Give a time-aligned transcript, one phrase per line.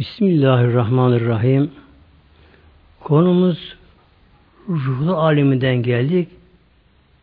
[0.00, 1.70] Bismillahirrahmanirrahim.
[3.00, 3.76] Konumuz
[4.68, 6.28] ruhlu aleminden geldik.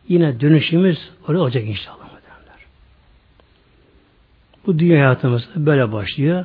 [0.08, 2.08] Yine dönüşümüz oraya olacak inşallah.
[4.66, 6.44] Bu dünya hayatımız böyle başlıyor.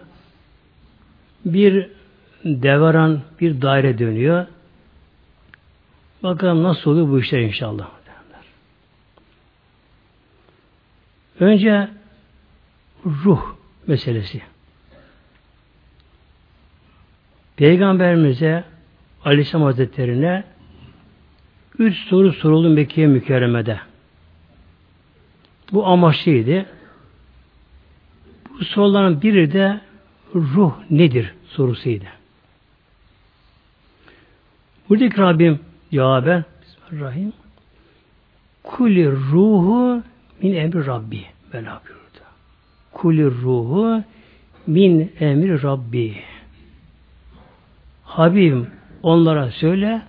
[1.46, 1.90] Bir
[2.46, 4.47] devran, bir daire dönüyor.
[6.24, 7.90] Bakalım nasıl oluyor bu işler inşallah.
[11.40, 11.90] Önce
[13.06, 13.56] ruh
[13.88, 14.53] meselesi.
[17.57, 18.63] Peygamberimize
[19.25, 20.43] Aleyhisselam Hazretleri'ne
[21.79, 23.79] üç soru soruldu Mekke mükerremede.
[25.71, 26.66] Bu amaçlıydı.
[28.49, 29.81] Bu soruların biri de
[30.35, 32.05] ruh nedir sorusuydu.
[34.90, 35.59] Buradaki Rabbim
[35.91, 37.34] cevaben Bismillahirrahmanirrahim
[38.63, 40.04] Kulli ruhu
[40.41, 42.23] min emri Rabbi böyle buyurdu.
[42.91, 44.04] Kulli ruhu
[44.67, 46.32] min emri Rabbi.
[48.13, 48.68] Habibim
[49.04, 50.01] onlara söyle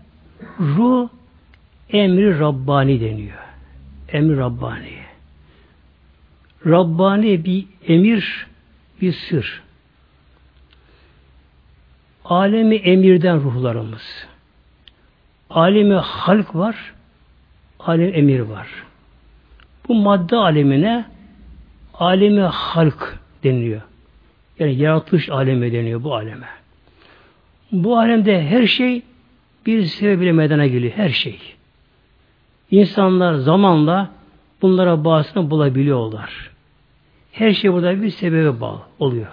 [0.61, 1.09] ruh
[1.91, 3.39] emri Rabbani deniyor.
[4.09, 4.98] Emri Rabbani.
[6.67, 8.47] Rabbani bir emir,
[9.01, 9.62] bir sır.
[12.25, 14.27] Alemi emirden ruhlarımız.
[15.50, 16.95] Alemi halk var,
[17.78, 18.69] alem emir var.
[19.89, 21.05] Bu madde alemine
[21.95, 23.83] alemi halk deniliyor.
[24.59, 26.64] Yani yaratılış alemi deniyor bu aleme.
[27.73, 29.03] Bu alemde her şey
[29.67, 30.93] bir sebebiyle meydana geliyor.
[30.97, 31.39] Her şey.
[32.71, 34.11] İnsanlar zamanla
[34.62, 36.51] bunlara bağısını bulabiliyorlar.
[37.33, 39.27] Her şey burada bir sebebe bağlı oluyor.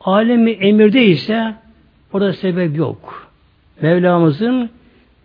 [0.00, 1.54] Alemi emirde ise
[2.12, 3.28] orada sebep yok.
[3.82, 4.70] Mevlamızın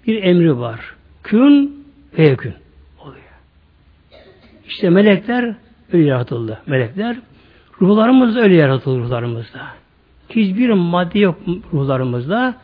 [0.07, 0.95] bir emri var.
[1.23, 1.85] Kün
[2.17, 2.53] ve yekün
[2.99, 3.23] oluyor.
[4.67, 5.55] İşte melekler
[5.93, 6.61] öyle yaratıldı.
[6.67, 7.17] Melekler
[7.81, 9.82] ruhlarımız öyle yaratıldı ruhlarımızda.
[10.29, 11.39] Hiçbir madde yok
[11.73, 12.55] ruhlarımızda.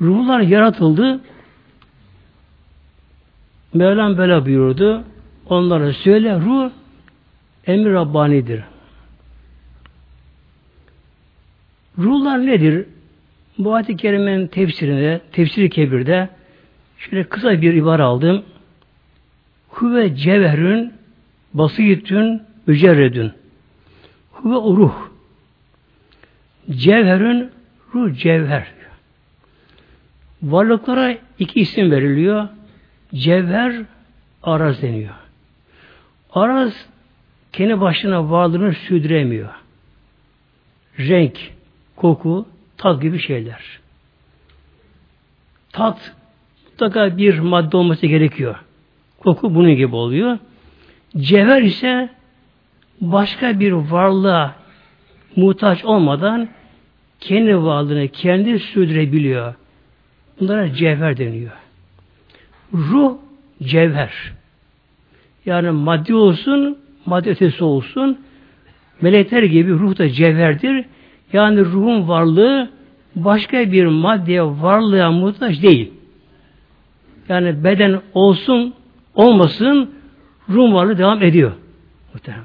[0.00, 1.20] Ruhlar yaratıldı.
[3.74, 5.04] Mevlam böyle buyurdu.
[5.46, 6.70] Onlara söyle ruh
[7.66, 8.62] emir Rabbani'dir.
[11.98, 12.86] Ruhlar nedir?
[13.58, 16.28] Bu ayet-i kerimenin tefsirinde, tefsiri kebirde
[16.98, 18.42] şöyle kısa bir ibare aldım.
[19.68, 20.92] Huve cevherün
[21.54, 23.32] basitün mücerredün.
[24.32, 25.09] Huve ruh.
[26.70, 27.50] Cevherün
[27.94, 28.66] ruh cevher.
[30.42, 32.48] Varlıklara iki isim veriliyor.
[33.14, 33.82] Cevher
[34.42, 35.14] araz deniyor.
[36.32, 36.86] Araz
[37.52, 39.50] kendi başına varlığını sürdüremiyor.
[40.98, 41.38] Renk,
[41.96, 43.80] koku, tat gibi şeyler.
[45.72, 46.14] Tat
[46.66, 48.64] mutlaka bir madde olması gerekiyor.
[49.18, 50.38] Koku bunun gibi oluyor.
[51.16, 52.08] Cevher ise
[53.00, 54.54] başka bir varlığa
[55.36, 56.48] muhtaç olmadan
[57.20, 59.54] kendi varlığını kendi sürdürebiliyor.
[60.40, 61.52] Bunlara cevher deniyor.
[62.74, 63.16] Ruh
[63.62, 64.12] cevher.
[65.46, 68.18] Yani maddi olsun, maddi ötesi olsun,
[69.00, 70.84] melekler gibi ruh da cevherdir.
[71.32, 72.70] Yani ruhun varlığı
[73.16, 75.92] başka bir maddeye varlığa muhtaç değil.
[77.28, 78.74] Yani beden olsun,
[79.14, 79.90] olmasın,
[80.48, 81.52] ruh varlığı devam ediyor.
[82.14, 82.44] Muhteremler.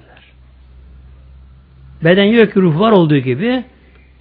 [2.03, 3.63] Beden yok ki ruh var olduğu gibi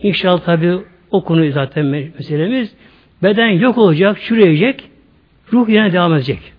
[0.04, 0.78] inşallah tabi
[1.10, 2.74] o konu zaten meselemiz.
[3.22, 4.90] Beden yok olacak, çürüyecek,
[5.52, 6.52] ruh yine devam edecek.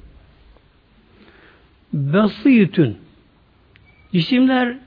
[1.94, 2.98] Basitün
[4.14, 4.78] cisimler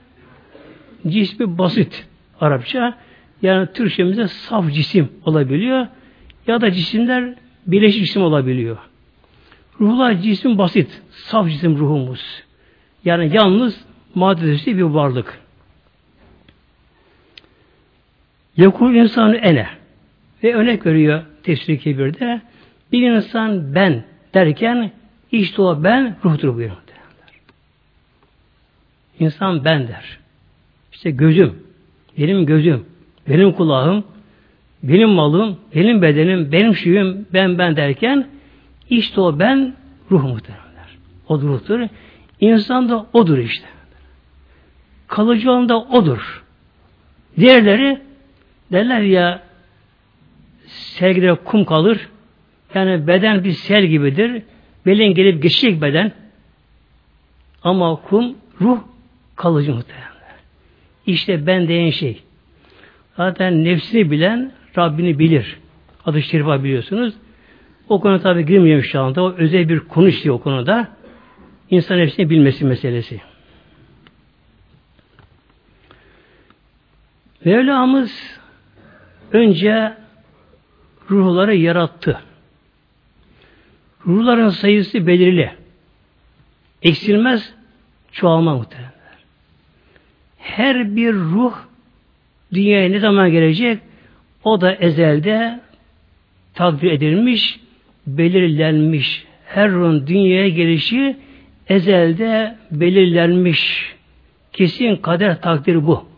[1.07, 2.07] cismi basit
[2.41, 2.97] Arapça
[3.41, 5.87] yani Türkçemizde saf cisim olabiliyor
[6.47, 7.33] ya da cisimler
[7.67, 8.77] birleşik cisim olabiliyor.
[9.81, 12.43] Ruhlar cisim basit, saf cisim ruhumuz.
[13.05, 15.39] Yani yalnız maddesi bir varlık.
[18.59, 19.67] Yakul insanı ene
[20.43, 22.41] ve örnek veriyor tefsir kebirde
[22.91, 24.03] bir insan ben
[24.33, 24.91] derken
[25.31, 26.77] işte o ben ruhtur buyuruyor.
[29.19, 30.17] İnsan ben der.
[30.91, 31.63] İşte gözüm,
[32.17, 32.85] benim gözüm,
[33.29, 34.03] benim kulağım,
[34.83, 38.27] benim malım, benim bedenim, benim şuyum, ben ben derken
[38.89, 39.73] işte o ben
[40.11, 40.97] ruh muhtemelenler.
[41.27, 41.79] O ruhtur.
[42.39, 43.65] İnsan da odur işte.
[45.07, 46.43] Kalıcı olan da odur.
[47.39, 48.08] Diğerleri
[48.71, 49.43] derler ya
[50.67, 52.09] sergide kum kalır.
[52.73, 54.43] Yani beden bir sel gibidir.
[54.85, 56.11] Belin gelip geçecek beden.
[57.63, 58.79] Ama kum, ruh
[59.35, 60.09] kalıcı muhtemelen.
[61.05, 62.23] İşte ben diyen şey.
[63.17, 65.57] Zaten nefsini bilen Rabbini bilir.
[66.05, 67.13] Adı şerifa biliyorsunuz.
[67.89, 69.23] O konu tabi girmiyorum şu anda.
[69.23, 70.87] O özel bir konu istiyor o konuda.
[71.69, 73.21] İnsan nefsini bilmesi meselesi.
[77.45, 78.39] Mevlamız
[79.31, 79.93] önce
[81.09, 82.21] ruhları yarattı.
[84.07, 85.51] Ruhların sayısı belirli.
[86.81, 87.53] Eksilmez,
[88.11, 88.91] çoğalma muhtemelen.
[90.37, 91.55] Her bir ruh
[92.53, 93.79] dünyaya ne zaman gelecek?
[94.43, 95.59] O da ezelde
[96.53, 97.59] takdir edilmiş,
[98.07, 99.25] belirlenmiş.
[99.45, 101.17] Her ruhun dünyaya gelişi
[101.67, 103.93] ezelde belirlenmiş.
[104.53, 106.09] Kesin kader takdir bu.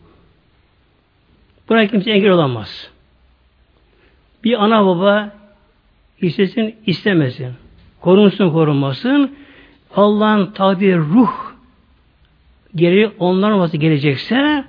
[1.68, 2.91] Buna kimse engel olamaz.
[4.44, 5.32] Bir ana baba
[6.20, 7.52] istesin istemesin.
[8.00, 9.36] Korunsun korunmasın.
[9.96, 11.52] Allah'ın takdir ruh
[12.74, 14.64] geri onların olması gelecekse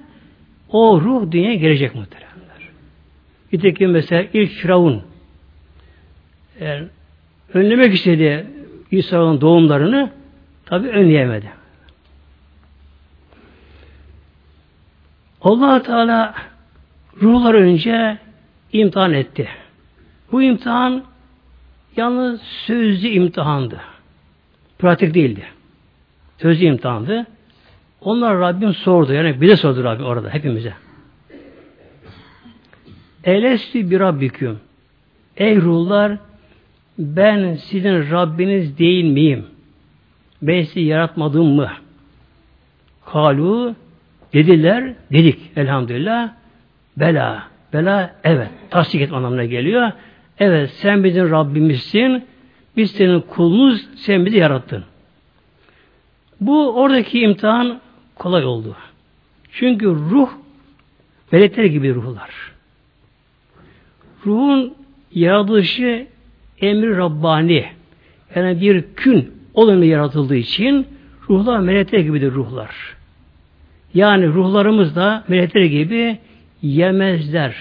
[0.69, 2.69] o ruh dünyaya gelecek muhteremler.
[3.53, 5.01] Nitekim mesela ilk Firavun
[6.61, 6.87] yani
[7.53, 8.47] önlemek istedi
[8.91, 10.11] İsa'nın doğumlarını
[10.65, 11.51] tabi önleyemedi.
[15.41, 16.33] allah Teala
[17.21, 18.17] ruhlar önce
[18.73, 19.49] imtihan etti.
[20.33, 21.03] Bu imtihan
[21.97, 23.81] yalnız sözlü imtihandı.
[24.80, 25.44] Pratik değildi.
[26.38, 27.25] Sözlü imtihandı.
[28.01, 29.13] Onlar Rabbim sordu.
[29.13, 30.74] Yani bize sordu Rabbim orada hepimize.
[33.24, 34.59] Elesti bir Rabbiküm.
[35.38, 36.18] Ey ruhlar
[36.97, 39.45] ben sizin Rabbiniz değil miyim?
[40.41, 41.71] Ben sizi yaratmadım mı?
[43.06, 43.75] Kalu
[44.33, 46.29] dediler, dedik elhamdülillah.
[46.97, 47.44] Bela,
[47.74, 48.50] bela evet.
[48.69, 49.91] Tasdik etme anlamına geliyor.
[50.45, 52.23] Evet sen bizim Rabbimizsin.
[52.77, 54.83] Biz senin kulunuz, sen bizi yarattın.
[56.41, 57.79] Bu oradaki imtihan
[58.15, 58.75] kolay oldu.
[59.51, 60.29] Çünkü ruh
[61.31, 62.29] melekler gibi ruhlar.
[64.25, 64.73] Ruhun
[65.13, 66.07] yaratılışı
[66.61, 67.65] emri Rabbani.
[68.35, 70.87] Yani bir kün olanı yaratıldığı için
[71.29, 72.95] ruhlar melekler gibidir ruhlar.
[73.93, 76.17] Yani ruhlarımız da melekler gibi
[76.61, 77.55] yemezler,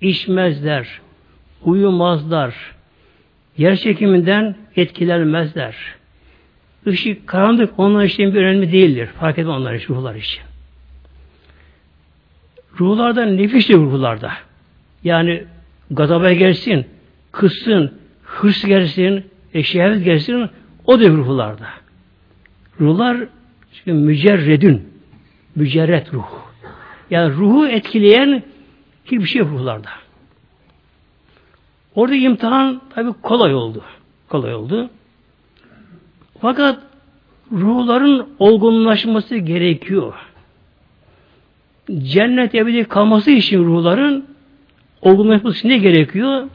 [0.00, 1.00] içmezler,
[1.64, 2.54] uyumazlar,
[3.56, 5.76] yer çekiminden etkilenmezler.
[6.86, 9.06] Işık, karanlık onlar için bir önemli değildir.
[9.06, 10.42] Fark etmez onlar için, ruhlar için.
[12.80, 14.32] Ruhlarda nefis de ruhlarda.
[15.04, 15.44] Yani
[15.90, 16.86] gazaba gelsin,
[17.32, 19.24] kızsın, hırs gelsin,
[19.54, 20.50] eşeğet gelsin,
[20.84, 21.68] o da ruhlarda.
[22.80, 23.16] Ruhlar
[23.72, 24.88] çünkü mücerredün,
[25.54, 26.26] mücerret ruh.
[27.10, 28.42] Yani ruhu etkileyen
[29.04, 29.90] hiçbir şey ruhlarda.
[31.94, 33.82] Orada imtihan tabi kolay oldu.
[34.28, 34.90] Kolay oldu.
[36.40, 36.78] Fakat
[37.52, 40.14] ruhların olgunlaşması gerekiyor.
[42.02, 44.24] Cennet ebedi kalması için ruhların
[45.02, 46.48] olgunlaşması ne gerekiyor?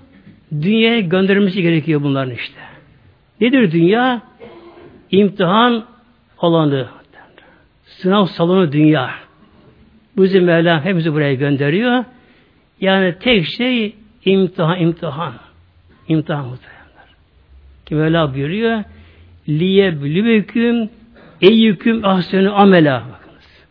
[0.62, 2.59] Dünyaya gönderilmesi gerekiyor bunların işte.
[3.42, 4.21] Nedir dünya?
[5.12, 5.83] İmtihan
[6.38, 6.88] alanı.
[7.85, 9.09] Sınav salonu dünya.
[10.18, 12.03] Bu yüzden Mevlam hepimizi buraya gönderiyor.
[12.81, 13.95] Yani tek şey
[14.31, 15.33] imtihan, imtihan.
[16.07, 17.07] İmtihan muhtemelenler.
[17.85, 18.83] Ki Mevla buyuruyor
[19.49, 20.89] liye blüveküm
[21.41, 23.65] eyyüküm ahsenü amela bakınız.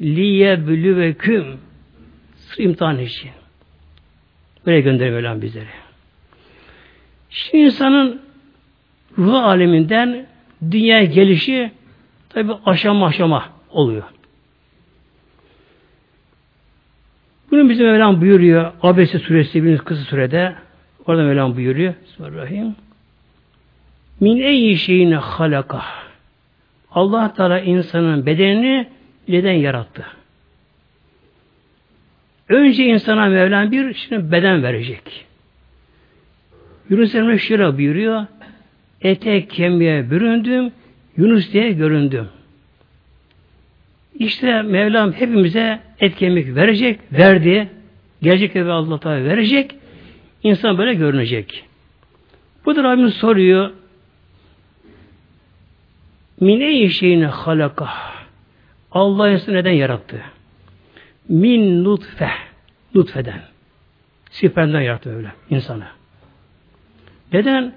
[0.00, 1.44] Liye blüveküm
[2.58, 3.30] imtihan için.
[4.66, 5.66] Buraya gönderiyor Mevlam bizleri.
[7.30, 8.20] Şimdi insanın
[9.18, 10.26] ruh aleminden
[10.70, 11.72] dünyaya gelişi
[12.28, 14.04] tabi aşama aşama oluyor.
[17.60, 18.72] Bunu bizim Mevlam buyuruyor.
[18.82, 20.54] Abese suresi bir kısa sürede
[21.06, 21.94] orada Mevlam buyuruyor.
[22.04, 22.74] Bismillahirrahmanirrahim.
[24.20, 25.82] Min eyyi şeyine halaka.
[26.90, 28.88] Allah Teala insanın bedenini
[29.28, 30.06] neden yarattı?
[32.48, 35.26] Önce insana Mevlam bir şimdi beden verecek.
[36.90, 38.26] Yunus Emre şöyle buyuruyor.
[39.00, 40.72] Ete kemiğe büründüm,
[41.16, 42.28] Yunus diye göründüm.
[44.14, 47.68] İşte Mevlam hepimize et verecek, verdi.
[48.22, 49.74] Gelecek ve Allah Teala verecek.
[50.42, 51.64] İnsan böyle görünecek.
[52.64, 53.70] Bu da Rabbimiz soruyor.
[56.40, 57.88] Mine şeyine halaka.
[58.92, 60.20] Allah insanı neden yarattı?
[61.28, 62.30] Min nutfe.
[62.94, 63.42] Nutfeden.
[64.30, 65.84] Spermden yarattı öyle insanı.
[67.32, 67.74] Neden?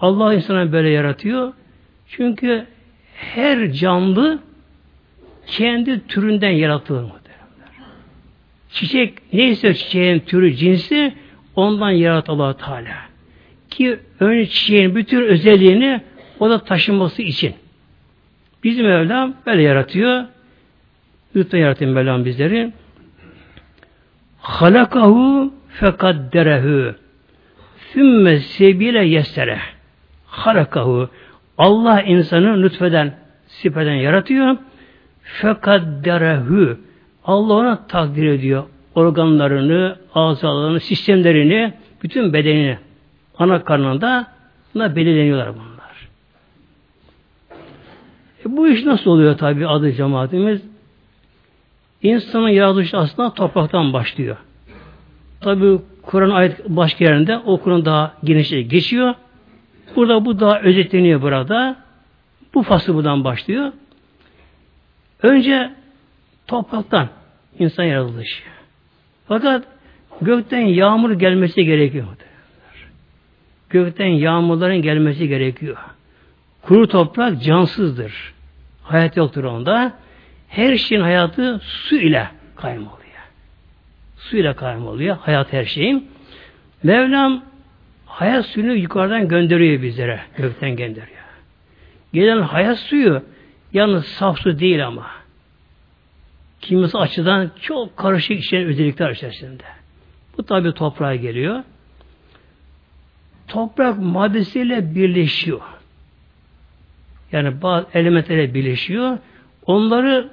[0.00, 1.52] Allah insanı böyle yaratıyor.
[2.08, 2.66] Çünkü
[3.14, 4.38] her canlı
[5.46, 7.04] kendi türünden yaratılır
[8.70, 11.14] Çiçek neyse çiçeğin türü cinsi
[11.56, 12.96] ondan yarat allah Teala.
[13.70, 16.00] Ki ön çiçeğin bütün özelliğini
[16.40, 17.54] o da taşınması için.
[18.64, 20.24] Bizim Mevlam böyle yaratıyor.
[21.36, 22.72] Lütfen yaratın Mevlam bizleri.
[24.38, 26.94] Halakahu fekadderehu
[27.92, 29.58] sümme sebile yessere
[30.26, 31.08] halakahu
[31.58, 33.14] Allah insanı lütfeden
[33.46, 34.56] sipeden yaratıyor.
[35.22, 36.76] Fekadderehu
[37.24, 38.64] Allah ona takdir ediyor.
[38.94, 42.78] Organlarını, azalarını, sistemlerini, bütün bedenini.
[43.38, 44.26] Ana karnında
[44.74, 46.08] buna belirleniyorlar bunlar.
[48.46, 50.62] E bu iş nasıl oluyor tabi adı cemaatimiz?
[52.02, 54.36] İnsanın yaratılışı aslında topraktan başlıyor.
[55.40, 59.14] Tabi Kur'an ayet başka yerinde o Kur'an daha genişçe geçiyor.
[59.96, 61.76] Burada bu daha özetleniyor burada.
[62.54, 63.72] Bu fasıl buradan başlıyor.
[65.22, 65.70] Önce
[66.46, 67.08] topraktan
[67.58, 68.42] insan yaratılışı.
[69.28, 69.64] Fakat
[70.20, 72.06] gökten yağmur gelmesi gerekiyor.
[73.70, 75.76] Gökten yağmurların gelmesi gerekiyor.
[76.62, 78.34] Kuru toprak cansızdır.
[78.82, 79.92] Hayat yoktur onda.
[80.48, 83.02] Her şeyin hayatı su ile kaym oluyor.
[84.16, 85.16] Su ile kaym oluyor.
[85.20, 86.08] Hayat her şeyin.
[86.82, 87.42] Mevlam
[88.06, 90.20] hayat suyunu yukarıdan gönderiyor bizlere.
[90.36, 91.22] Gökten gönderiyor.
[92.12, 93.22] Gelen hayat suyu
[93.72, 95.06] yalnız saf su değil ama.
[96.60, 99.62] Kimisi açıdan çok karışık işleyen özellikler içerisinde.
[100.38, 101.62] Bu tabi toprağa geliyor.
[103.48, 105.60] Toprak maddesiyle birleşiyor.
[107.32, 109.18] Yani bazı elementlerle birleşiyor.
[109.66, 110.30] Onları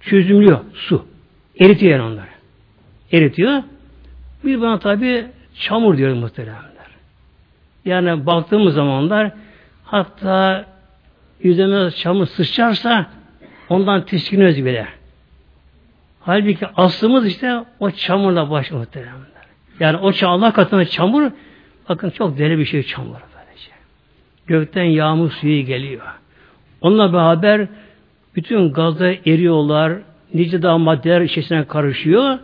[0.00, 1.06] çözümlüyor su.
[1.60, 2.28] Eritiyor yani onları.
[3.12, 3.62] Eritiyor.
[4.44, 6.68] Bir bana tabi çamur diyor muhteremler.
[7.84, 9.32] Yani baktığımız zamanlar
[9.84, 10.64] hatta
[11.42, 13.06] yüzüme çamur sıçarsa
[13.68, 14.88] ondan tiskiniyoruz bile.
[16.20, 19.28] Halbuki aslımız işte o çamurla baş muhteremler.
[19.80, 21.30] Yani o Allah katında çamur
[21.88, 23.70] bakın çok deli bir şey çamur böylece.
[24.46, 26.02] Gökten yağmur suyu geliyor.
[26.80, 27.68] Onunla beraber
[28.36, 29.92] bütün gazlar eriyorlar,
[30.34, 32.38] nice daha maddeler içerisine karışıyor.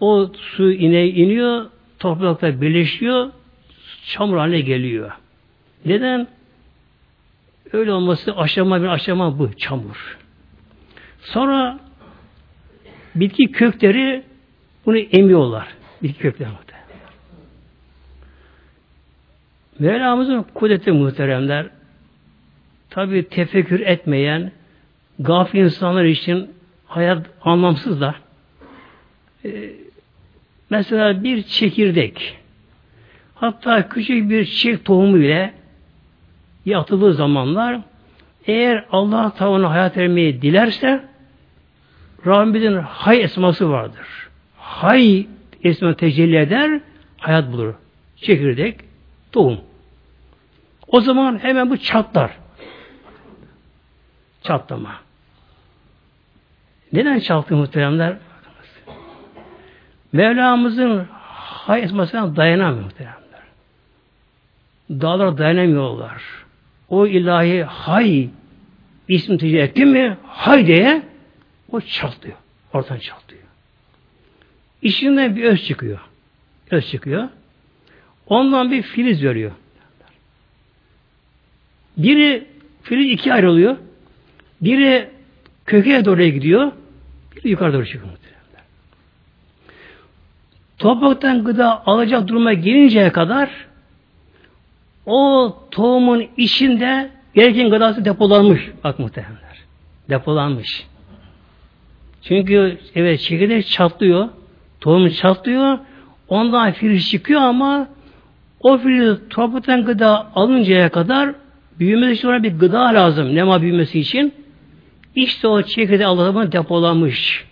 [0.00, 1.66] O su ine iniyor,
[1.98, 3.30] toprakla birleşiyor,
[4.06, 5.10] çamur haline geliyor.
[5.84, 6.28] Neden?
[7.72, 10.18] Öyle olması aşama bir aşama bu çamur.
[11.20, 11.78] Sonra
[13.14, 14.24] bitki kökleri
[14.86, 15.68] bunu emiyorlar.
[16.02, 16.48] Bitki kökleri
[19.78, 21.66] Mevlamızın kudreti muhteremler
[22.90, 24.52] tabi tefekkür etmeyen
[25.18, 26.50] gafil insanlar için
[26.86, 28.14] hayat anlamsız da
[29.44, 29.70] e,
[30.70, 32.38] mesela bir çekirdek
[33.34, 35.54] hatta küçük bir çiçek tohumu bile
[36.76, 37.80] atıldığı zamanlar
[38.46, 41.04] eğer Allah tavanı hayat vermeyi dilerse
[42.26, 44.06] Rabbimizin hay esması vardır.
[44.58, 45.26] Hay
[45.64, 46.80] esma tecelli eder,
[47.18, 47.74] hayat bulur.
[48.16, 48.80] Çekirdek,
[49.32, 49.60] tohum.
[50.86, 52.30] O zaman hemen bu çatlar.
[54.42, 54.94] Çatlama.
[56.92, 58.16] Neden çattı muhteremler?
[60.12, 63.18] Mevlamızın hay esmasına dayanamıyor muhteremler.
[64.90, 66.22] Dağlar dayanamıyorlar.
[66.88, 68.28] O ilahi hay
[69.08, 71.02] ismi tecrübe etti mi hay diye
[71.72, 72.36] o çatlıyor.
[72.72, 73.42] Ortadan çatlıyor.
[74.82, 76.00] İçinden bir öz çıkıyor.
[76.70, 77.28] Öz çıkıyor.
[78.26, 79.52] Ondan bir filiz veriyor.
[81.96, 82.46] Biri
[82.82, 83.76] filiz iki ayrılıyor.
[84.60, 85.10] Biri
[85.66, 86.72] köke doğru gidiyor.
[87.36, 88.12] Biri yukarı doğru çıkıyor.
[90.78, 93.67] Topraktan gıda alacak duruma gelinceye kadar
[95.08, 98.70] o tohumun içinde gereken gıdası depolanmış.
[98.84, 99.58] Bak muhtemelenler.
[100.10, 100.86] Depolanmış.
[102.22, 104.28] Çünkü evet çekirdek çatlıyor.
[104.80, 105.78] Tohum çatlıyor.
[106.28, 107.88] Ondan filiz çıkıyor ama
[108.60, 111.34] o filiz topraktan gıda alıncaya kadar
[111.78, 113.34] büyümesi için ona bir gıda lazım.
[113.34, 114.34] Nema büyümesi için.
[115.14, 117.44] İşte o çekirdeği Allah'ın depolanmış.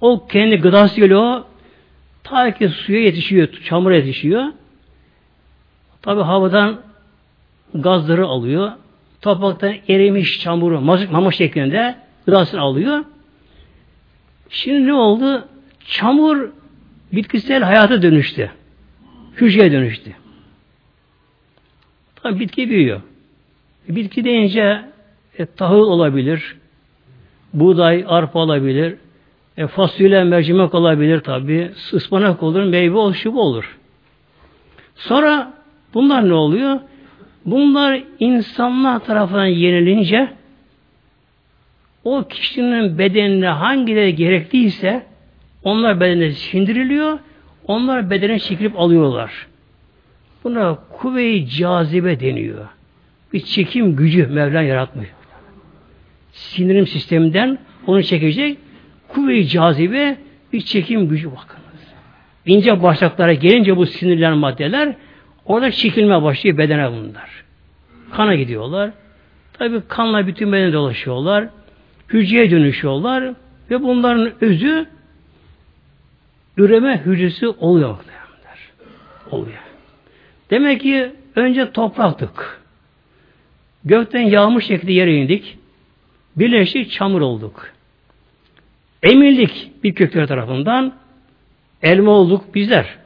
[0.00, 1.40] O kendi gıdası geliyor.
[2.24, 4.44] Ta ki suya yetişiyor, çamura yetişiyor.
[6.04, 6.80] Tabi havadan
[7.74, 8.72] gazları alıyor.
[9.22, 10.80] Topraktan erimiş çamuru,
[11.10, 11.94] mama şeklinde
[12.26, 13.04] gıdasını alıyor.
[14.48, 15.48] Şimdi ne oldu?
[15.84, 16.48] Çamur
[17.12, 18.50] bitkisel hayata dönüştü.
[19.36, 20.12] Hücreye dönüştü.
[22.16, 23.00] Tabi bitki büyüyor.
[23.88, 24.84] Bitki deyince
[25.38, 26.56] e, tahıl olabilir,
[27.54, 28.96] buğday, arpa olabilir,
[29.56, 33.78] e, fasulye, mercimek olabilir tabi, ıspanak olur, meyve olur, şu olur.
[34.96, 35.63] Sonra
[35.94, 36.80] bunlar ne oluyor?
[37.46, 40.28] Bunlar insanlar tarafından yenilince
[42.04, 45.06] o kişinin bedenine hangileri gerekliyse
[45.62, 47.18] onlar bedenine sindiriliyor,
[47.66, 49.46] onlar bedene çekilip alıyorlar.
[50.44, 52.68] Buna kuvve-i cazibe deniyor.
[53.32, 55.08] Bir çekim gücü Mevla yaratmış.
[56.32, 58.58] Sinirim sisteminden onu çekecek
[59.08, 60.16] kuvve-i cazibe
[60.52, 61.64] bir çekim gücü bakınız.
[62.46, 64.94] İnce bağırsaklara gelince bu sinirlen maddeler
[65.46, 67.44] orada çekilme başlıyor bedene bunlar.
[68.12, 68.90] Kana gidiyorlar.
[69.52, 71.48] Tabi kanla bütün bedene dolaşıyorlar
[72.08, 73.34] hücreye dönüşüyorlar.
[73.70, 74.86] Ve bunların özü
[76.56, 77.96] üreme hücresi oluyor.
[79.30, 79.58] Oluyor.
[80.50, 82.60] Demek ki önce topraktık.
[83.84, 85.58] Gökten yağmur şekli yere indik.
[86.36, 87.70] Birleştik çamur olduk.
[89.02, 90.94] Emildik bir kökler tarafından.
[91.82, 92.96] Elma olduk bizler.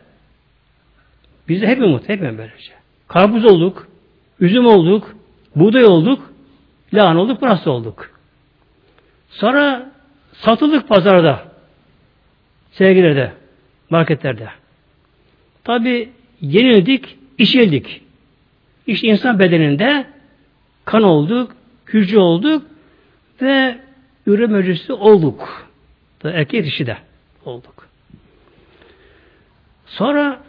[1.48, 2.72] Biz de hepimiz, hepimiz böylece.
[3.08, 3.88] Karpuz olduk,
[4.40, 5.16] üzüm olduk,
[5.56, 6.32] buğday olduk,
[6.94, 8.10] lahan olduk, pırasa olduk.
[9.30, 9.90] Sonra
[10.32, 11.44] satıldık pazarda,
[12.72, 13.32] sergilerde,
[13.90, 14.48] marketlerde.
[15.64, 18.02] Tabi yenildik, içildik.
[18.86, 20.06] İşte insan bedeninde
[20.84, 21.52] kan olduk,
[21.86, 22.62] hücre olduk
[23.42, 23.78] ve
[24.26, 25.68] üreme hücresi olduk.
[26.24, 26.96] Erkek dişi de
[27.44, 27.88] olduk.
[29.86, 30.40] Sonra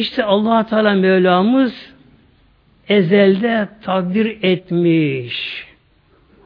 [0.00, 1.92] işte allah Teala Mevlamız
[2.88, 5.66] ezelde takdir etmiş.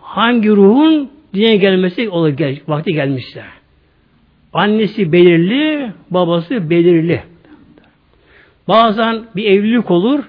[0.01, 3.45] Hangi ruhun dünyaya gelmesi olur, gel, vakti gelmişse.
[4.53, 7.23] Annesi belirli, babası belirli.
[8.69, 10.25] Bazen bir evlilik olur,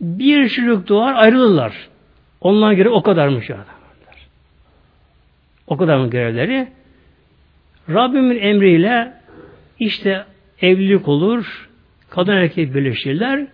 [0.00, 1.88] bir çocuk doğar ayrılırlar.
[2.40, 4.28] Onlara göre o kadarmış adamlar.
[5.66, 6.68] O kadar mı görevleri?
[7.88, 9.12] Rabbimin emriyle
[9.78, 10.24] işte
[10.62, 11.69] evlilik olur,
[12.10, 13.46] kadın erkek birleşirler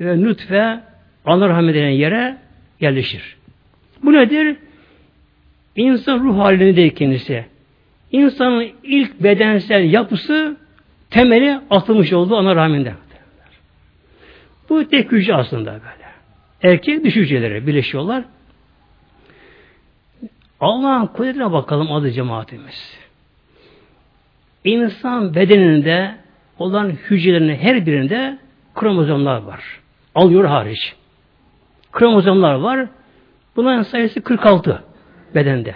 [0.00, 0.80] ve nutfe
[1.24, 2.36] ana rahmet denen yere
[2.80, 3.36] yerleşir.
[4.02, 4.56] Bu nedir?
[5.76, 7.44] İnsan ruh halinde değil kendisi.
[8.12, 10.56] İnsanın ilk bedensel yapısı
[11.10, 12.94] temeli atılmış olduğu ana rahminde.
[14.68, 16.12] Bu tek hücre aslında böyle.
[16.62, 18.24] Erkek dış hücreleri birleşiyorlar.
[20.60, 22.98] Allah'ın kudretine bakalım adı cemaatimiz.
[24.64, 26.21] İnsan bedeninde
[26.58, 28.38] olan hücrelerinin her birinde
[28.74, 29.60] kromozomlar var.
[30.14, 30.94] Alıyor hariç.
[31.92, 32.86] Kromozomlar var.
[33.56, 34.82] Bunların sayısı 46
[35.34, 35.74] bedende.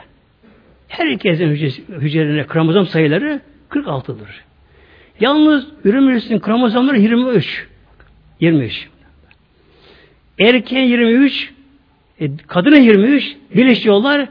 [0.89, 3.41] Herkesin hücresi, hücrelerine kromozom sayıları
[3.71, 4.45] 46'dır.
[5.21, 7.67] Yalnız ürün kromozomları 23.
[8.41, 8.89] 23.
[10.39, 11.53] Erkeğin 23,
[12.21, 14.29] e, kadına 23, birleşiyorlar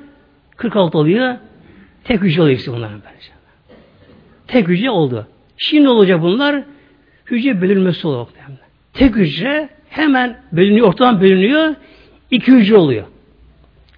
[0.56, 1.36] 46 oluyor.
[2.04, 3.28] Tek hücre oluyor bunların bence.
[4.48, 5.28] Tek hücre oldu.
[5.58, 6.64] Şimdi olacak bunlar
[7.32, 8.28] hücre bölünmesi oluyor.
[8.94, 11.76] Tek hücre hemen bölünüyor, ortadan bölünüyor.
[12.32, 13.06] iki hücre oluyor.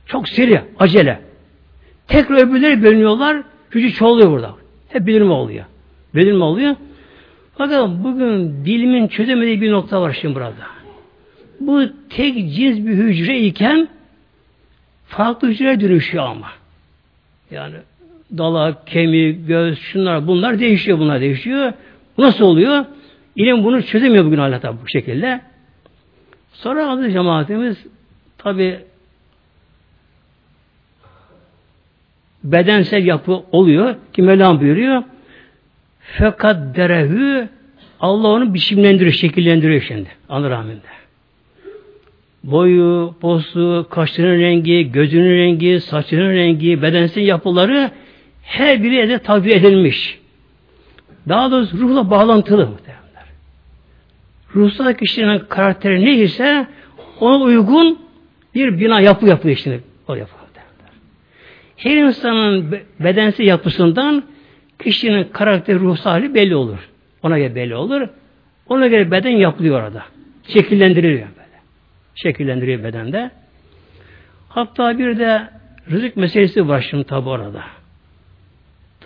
[0.05, 1.19] Çok seri, acele.
[2.07, 3.43] Tekrar öbürleri bölünüyorlar.
[3.71, 4.55] Hücre çoğalıyor burada.
[4.89, 5.65] Hep bölünme oluyor.
[6.15, 6.75] Bölünme oluyor.
[7.57, 10.53] Fakat bugün bilimin çözemediği bir nokta var şimdi burada.
[11.59, 13.87] Bu tek cins bir hücre iken
[15.07, 16.47] farklı hücreye dönüşüyor ama.
[17.51, 17.75] Yani
[18.37, 21.73] dalak, kemik, göz, şunlar bunlar değişiyor bunlar değişiyor.
[22.17, 22.85] Nasıl oluyor?
[23.35, 25.41] İlim bunu çözemiyor bugün tabi bu şekilde.
[26.53, 27.77] Sonra adı cemaatimiz
[28.37, 28.79] tabi
[32.43, 35.03] bedensel yapı oluyor ki Mevlam buyuruyor
[35.99, 37.49] fakat derehü
[37.99, 40.09] Allah onu biçimlendiriyor, şekillendiriyor şimdi.
[40.29, 40.81] Allah rahminde.
[42.43, 47.91] Boyu, postu, kaşlarının rengi, gözünün rengi, saçının rengi, bedensel yapıları
[48.47, 50.19] her biri de tabir edilmiş.
[51.29, 53.25] Daha doğrusu ruhla bağlantılı muhtemelenler.
[54.55, 56.67] Ruhsal kişinin karakteri neyse
[57.19, 57.99] ona uygun
[58.55, 59.79] bir bina yapı yapıyor işte.
[60.07, 60.37] O yapı.
[61.77, 64.23] Her insanın bedensel yapısından
[64.79, 66.89] kişinin karakteri hali belli olur.
[67.23, 68.07] Ona göre belli olur.
[68.69, 70.03] Ona göre beden yapılıyor orada.
[70.47, 71.61] Şekillendiriliyor böyle.
[72.15, 73.31] Şekillendiriyor bedende.
[74.49, 75.49] Hatta bir de
[75.91, 77.63] rızık meselesi var şimdi tabi orada.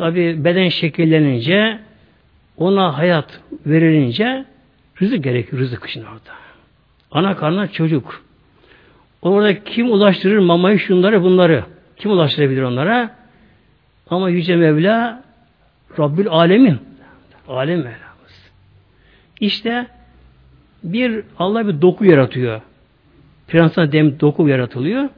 [0.02, 1.80] Tabi beden şekillenince
[2.58, 4.46] ona hayat verilince
[5.02, 6.32] rızık gerekiyor rızık için orada.
[7.12, 8.24] Ana karnına çocuk.
[9.22, 11.64] Orada kim ulaştırır mamayı şunları bunları?
[11.98, 13.16] Kim ulaştırabilir onlara?
[14.10, 15.24] Ama Yüce Mevla
[16.00, 16.78] Rabbül Alemin.
[17.48, 18.52] Alem Mevlamız.
[19.40, 19.88] İşte
[20.84, 22.62] bir Allah bir doku yaratıyor.
[23.48, 25.10] Plansana dem doku yaratılıyor.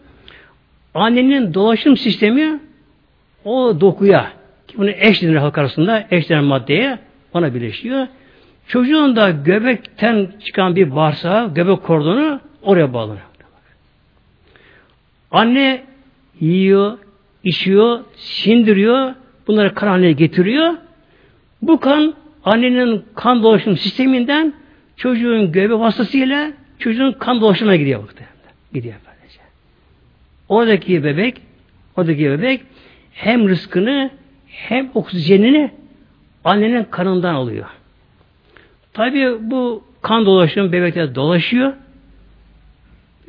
[0.93, 2.59] Annenin dolaşım sistemi
[3.45, 4.42] o dokuya
[4.77, 6.99] bunu eş denir halk arasında eş denir maddeye
[7.33, 8.07] ona birleşiyor.
[8.67, 13.25] Çocuğun da göbekten çıkan bir bağırsağı, göbek kordonu oraya bağlanıyor.
[15.31, 15.83] Anne
[16.39, 16.97] yiyor,
[17.43, 19.13] içiyor, sindiriyor,
[19.47, 20.73] bunları kan haline getiriyor.
[21.61, 24.53] Bu kan annenin kan dolaşım sisteminden
[24.97, 28.33] çocuğun göbek vasıtasıyla çocuğun kan dolaşımına gidiyor muhtemelen.
[28.73, 29.39] Gidiyor böylece.
[30.49, 31.41] Oradaki bebek,
[31.97, 32.61] oradaki bebek
[33.11, 34.09] hem rızkını
[34.53, 35.71] hem oksijenini
[36.43, 37.65] annenin kanından alıyor.
[38.93, 41.73] Tabi bu kan dolaşımı bebekte dolaşıyor.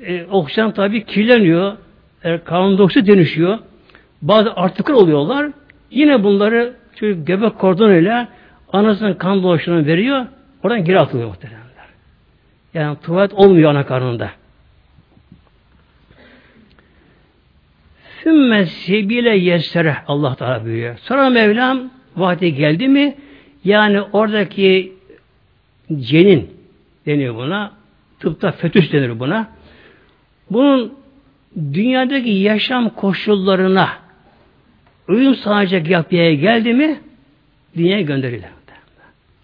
[0.07, 1.77] E, oksijen tabi kirleniyor.
[2.25, 3.59] E, karbondioksit dönüşüyor.
[4.23, 5.51] Bazı artıkır oluyorlar.
[5.91, 8.29] Yine bunları çocuk göbek kordonuyla
[8.73, 10.27] anasının kan dolaşımını veriyor.
[10.63, 11.65] Oradan geri atılıyor muhteremler.
[12.75, 14.31] Yani tuvalet olmuyor ana karnında.
[18.25, 20.99] Sümme sebile yessere Allah Teala buyuruyor.
[20.99, 23.15] Sonra Mevlam vakti geldi mi
[23.65, 24.93] yani oradaki
[26.01, 26.51] cenin
[27.07, 27.73] deniyor buna.
[28.21, 29.49] Tıpta fetüs denir buna.
[30.51, 30.95] Bunun
[31.57, 33.89] dünyadaki yaşam koşullarına
[35.09, 37.01] uyum sağlayacak yapıya geldi mi
[37.77, 38.49] dünyaya gönderilir.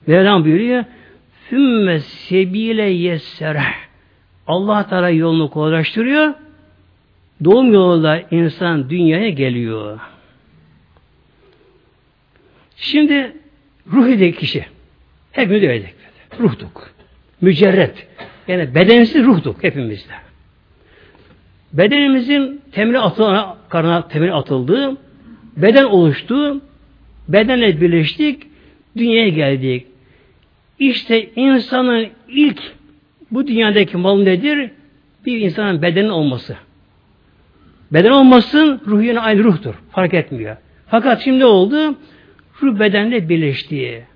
[0.07, 0.85] Mevlam buyuruyor
[1.51, 3.65] Sümme sebile yessere
[4.47, 6.35] Allah Teala yolunu kolaylaştırıyor.
[7.45, 10.01] Doğum yoluyla insan dünyaya geliyor.
[12.77, 13.33] Şimdi
[13.93, 14.65] ruh idi kişi.
[15.33, 15.95] Hepimiz öyleydik.
[16.41, 16.91] Ruhduk.
[17.41, 18.07] Mücerret.
[18.49, 20.13] Yani bedensiz ruhduk hepimizde.
[21.73, 24.97] Bedenimizin temeli atılan, karına temeli atıldı.
[25.57, 26.61] Beden oluştu.
[27.29, 28.43] Bedenle birleştik.
[28.97, 29.87] Dünyaya geldik.
[30.79, 32.61] İşte insanın ilk
[33.31, 34.71] bu dünyadaki mal nedir?
[35.27, 36.57] Bir insanın bedenin olması.
[37.93, 39.75] Beden olmasın ruh yine aynı ruhtur.
[39.91, 40.57] Fark etmiyor.
[40.87, 41.99] Fakat şimdi oldu?
[42.63, 44.07] Ruh bedenle birleşti.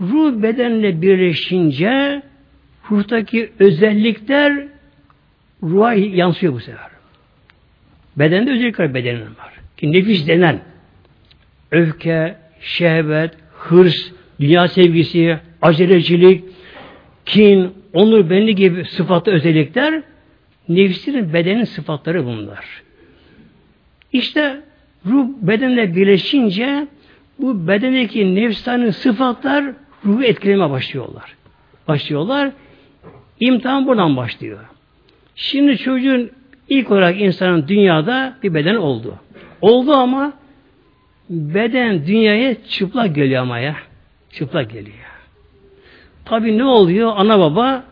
[0.00, 2.22] Ruh bedenle birleşince
[2.90, 4.68] ruhtaki özellikler
[5.62, 6.92] ruha yansıyor bu sefer.
[8.16, 9.52] Bedende özellikler bedenin var.
[9.76, 10.60] Ki nefis denen
[11.70, 16.44] öfke, şehvet, hırs, dünya sevgisi, acelecilik,
[17.26, 20.02] kin, onur, benli gibi sıfatlı özellikler
[20.68, 22.82] nefsinin bedenin sıfatları bunlar.
[24.12, 24.60] İşte
[25.06, 26.86] ruh bedenle birleşince
[27.38, 29.64] bu bedendeki nefsani sıfatlar
[30.06, 31.36] ruhu etkilemeye başlıyorlar.
[31.88, 32.52] Başlıyorlar.
[33.40, 34.58] İmtihan buradan başlıyor.
[35.34, 36.30] Şimdi çocuğun
[36.68, 39.14] ilk olarak insanın dünyada bir beden oldu.
[39.60, 40.32] Oldu ama
[41.30, 43.76] beden dünyaya çıplak geliyor ama ya.
[44.32, 44.96] Çıplak geliyor.
[46.24, 47.12] Tabi ne oluyor?
[47.16, 47.84] Ana baba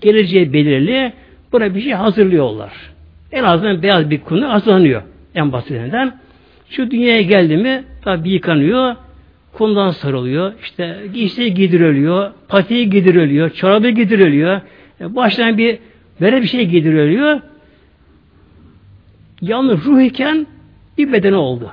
[0.00, 1.12] geleceği belirli.
[1.52, 2.91] Buna bir şey hazırlıyorlar.
[3.32, 5.02] En azından beyaz bir konu hazırlanıyor.
[5.34, 6.18] En basitinden.
[6.70, 8.96] Şu dünyaya geldi mi tabi yıkanıyor.
[9.52, 10.52] Kundan sarılıyor.
[10.62, 12.30] İşte giysi giydiriliyor.
[12.48, 13.50] Patiği giydiriliyor.
[13.50, 14.60] Çorabı giydiriliyor.
[15.00, 15.78] E, baştan bir
[16.20, 17.40] böyle bir şey giydiriliyor.
[19.40, 20.46] Yalnız ruh iken
[20.98, 21.72] bir bedeni oldu.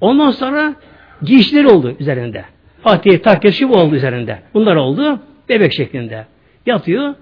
[0.00, 0.74] Ondan sonra
[1.22, 2.44] giysiler oldu üzerinde.
[2.82, 4.38] Fatih takkesi oldu üzerinde.
[4.54, 5.20] Bunlar oldu.
[5.48, 6.26] Bebek şeklinde.
[6.66, 7.14] Yatıyor.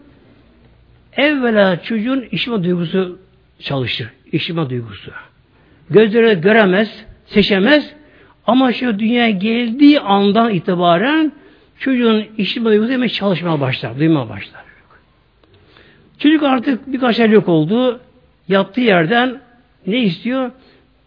[1.17, 3.19] Evvela çocuğun işime duygusu
[3.61, 4.09] çalışır.
[4.33, 5.11] İşime duygusu.
[5.91, 7.95] Gözleri göremez, seçemez.
[8.47, 11.33] Ama şu dünyaya geldiği andan itibaren
[11.79, 14.65] çocuğun işime duygusu hemen çalışmaya başlar, duymaya başlar.
[16.19, 18.01] Çocuk artık birkaç ay yok oldu.
[18.49, 19.41] Yattığı yerden
[19.87, 20.51] ne istiyor?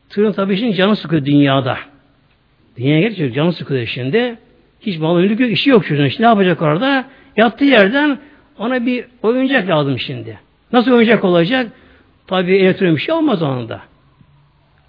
[0.09, 1.77] Tırın tabii şimdi canı sıkıyor dünyada.
[2.77, 4.35] Dünyaya gelince canı sıkıyor şimdi.
[4.81, 6.05] Hiç malımlık yok, işi yok çocuğun.
[6.05, 7.05] İşte ne yapacak orada?
[7.37, 8.19] Yattığı yerden
[8.57, 10.39] ona bir oyuncak lazım şimdi.
[10.73, 11.71] Nasıl oyuncak olacak?
[12.27, 13.81] Tabi elektronik bir şey olmaz onunda.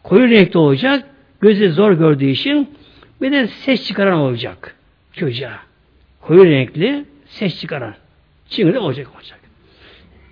[0.02, 1.04] Koyu renkli olacak.
[1.40, 2.70] Gözü zor gördüğü için
[3.20, 4.74] bir de ses çıkaran olacak
[5.12, 5.58] çocuğa.
[6.20, 7.94] Koyu renkli ses çıkaran.
[8.48, 9.38] Şimdi olacak olacak.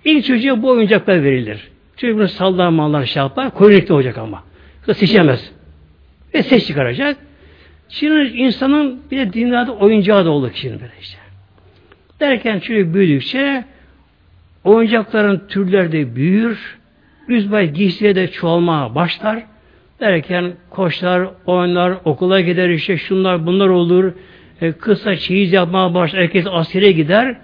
[0.05, 1.67] İlk çocuğa bu oyuncaklar verilir.
[1.97, 3.53] Çocuk bunu sallar mallar şey yapar.
[3.53, 4.43] Koyu renkli olacak ama.
[4.93, 5.51] Seçemez.
[6.33, 7.17] Ve ses çıkaracak.
[7.89, 11.17] Şimdi insanın bir de dünyada oyuncağı da olur şimdi böyle işte.
[12.19, 13.65] Derken çocuk büyüdükçe
[14.63, 16.77] oyuncakların türleri de büyür.
[17.27, 19.43] Üzbay giysiye de çoğalmaya başlar.
[19.99, 24.13] Derken koşlar, oynar, okula gider işte şunlar bunlar olur.
[24.61, 26.21] E, kısa çeyiz yapmaya başlar.
[26.21, 27.37] Herkes askere gider.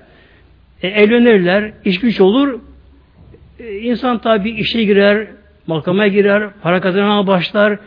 [0.82, 1.72] E, evlenirler.
[1.86, 2.60] iş güç olur.
[3.60, 5.28] E, insan tabi işe girer,
[5.67, 7.80] makamaya girer, para kazanmaya başlar.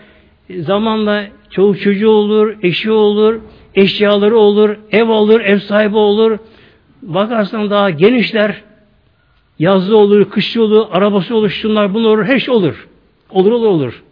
[0.50, 3.40] E, zamanla çoluk çocuğu olur, eşi olur,
[3.74, 6.38] eşyaları olur, ev olur, ev sahibi olur.
[7.02, 8.62] Bakarsan daha genişler.
[9.58, 12.88] Yazlı olur, kışlı olur, arabası olur, şunlar bunlar olur, her şey olur.
[13.30, 14.02] Olur olur olur.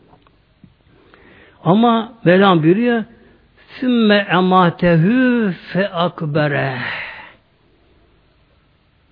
[1.64, 3.04] Ama Mevlam buyuruyor
[3.80, 6.78] Sümme ematehu fe akbere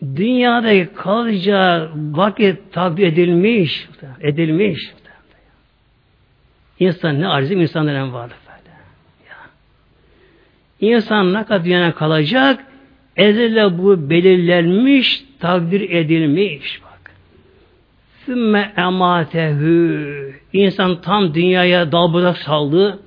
[0.03, 3.88] Dünyada kalacağı vakit takdir edilmiş
[4.21, 4.92] edilmiş
[6.79, 8.42] İnsan ne arzim insanların en varlık.
[10.81, 12.64] İnsan ne kadar dünyada kalacak
[13.16, 16.81] ezelle bu belirlenmiş takdir edilmiş.
[18.26, 20.35] Sümme ematehü.
[20.52, 22.98] İnsan tam dünyaya dalbudak saldı.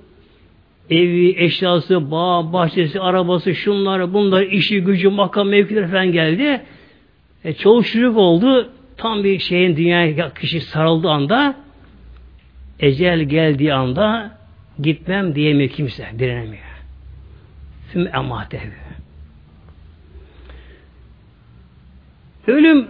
[0.90, 6.62] Evi, eşyası, bağ, bahçesi, arabası, şunlar, bunlar, işi, gücü, makam, mevkiler falan geldi.
[7.44, 8.70] E, çocuk oldu.
[8.98, 11.56] Tam bir şeyin dünyaya kişi sarıldığı anda
[12.80, 14.38] ecel geldiği anda
[14.82, 16.08] gitmem diyemiyor kimse.
[16.20, 16.64] Direnemiyor.
[17.94, 18.86] Tüm ematevi.
[22.48, 22.88] Ölüm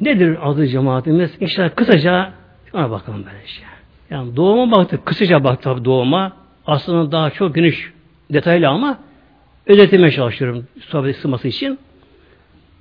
[0.00, 1.30] nedir adı cemaatimiz?
[1.40, 2.32] İnşallah kısaca
[2.72, 3.64] ona bakalım böyle şey.
[4.10, 6.36] Yani doğuma baktık, kısaca baktık doğuma.
[6.66, 7.92] Aslında daha çok geniş
[8.30, 8.98] detaylı ama
[9.66, 11.78] özetlemeye çalışıyorum sohbet sığması için.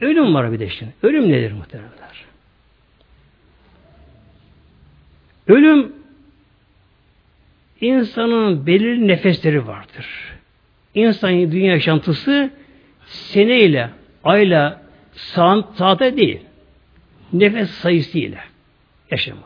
[0.01, 0.93] Ölüm var bir de şimdi.
[1.03, 2.25] Ölüm nedir muhteremler?
[5.47, 5.91] Ölüm
[7.81, 10.05] insanın belirli nefesleri vardır.
[10.95, 12.49] İnsanın dünya yaşantısı
[13.05, 13.89] seneyle,
[14.23, 14.81] ayla,
[15.17, 16.39] saat, saate değil.
[17.33, 18.39] Nefes sayısıyla
[19.11, 19.41] yaşamı.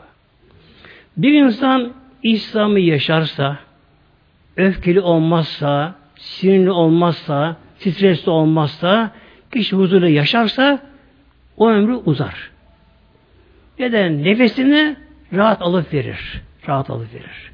[1.16, 3.58] Bir insan İslam'ı yaşarsa,
[4.56, 9.10] öfkeli olmazsa, sinirli olmazsa, stresli olmazsa,
[9.52, 10.78] kişi huzurlu yaşarsa
[11.56, 12.50] o ömrü uzar.
[13.78, 14.24] Neden?
[14.24, 14.96] Nefesini
[15.32, 16.42] rahat alıp verir.
[16.68, 17.52] Rahat alıp verir.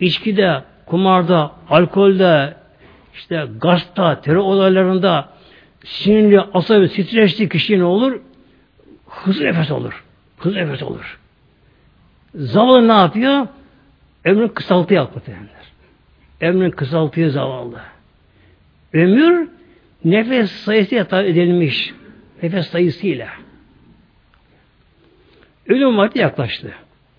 [0.00, 2.54] İçkide, kumarda, alkolde,
[3.14, 5.28] işte gazta, terör olaylarında
[5.84, 8.20] sinirli, asabi, stresli kişi ne olur?
[9.06, 10.04] Hızlı nefes olur.
[10.38, 11.18] Hızlı nefes olur.
[12.34, 13.46] Zavallı ne yapıyor?
[14.24, 15.50] Ömrün kısaltıyor muhtemelenler.
[16.40, 17.80] Ömrün kısaltıyor zavallı.
[18.92, 19.48] Ömür
[20.04, 21.94] nefes sayısıyla tabi edilmiş.
[22.42, 23.28] Nefes sayısıyla.
[25.66, 26.74] Ölüm vakti yaklaştı.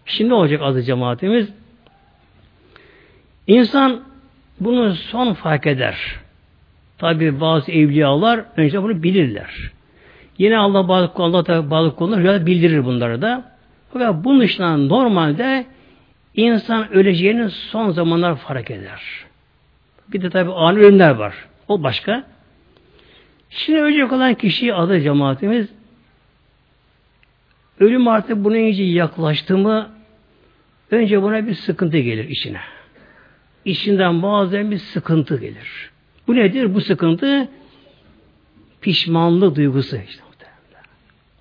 [0.05, 1.49] Şimdi ne olacak adı cemaatimiz?
[3.47, 4.01] İnsan
[4.59, 6.20] bunu son fark eder.
[7.01, 9.71] Tabi bazı evliyalar önce bunu bilirler.
[10.37, 13.51] Yine Allah bazı Allah da bazı konular bildirir bunları da.
[13.93, 15.65] Fakat bunun dışında normalde
[16.35, 19.01] insan öleceğini son zamanlar fark eder.
[20.13, 21.35] Bir de tabi ani ölümler var.
[21.67, 22.23] O başka.
[23.49, 25.69] Şimdi ölecek olan kişi adı cemaatimiz
[27.79, 29.89] ölüm artık buna iyice yaklaştı mı
[30.91, 32.61] önce buna bir sıkıntı gelir içine.
[33.65, 35.90] İçinden bazen bir sıkıntı gelir.
[36.27, 36.73] Bu nedir?
[36.73, 37.47] Bu sıkıntı
[38.81, 40.23] pişmanlık duygusu işte.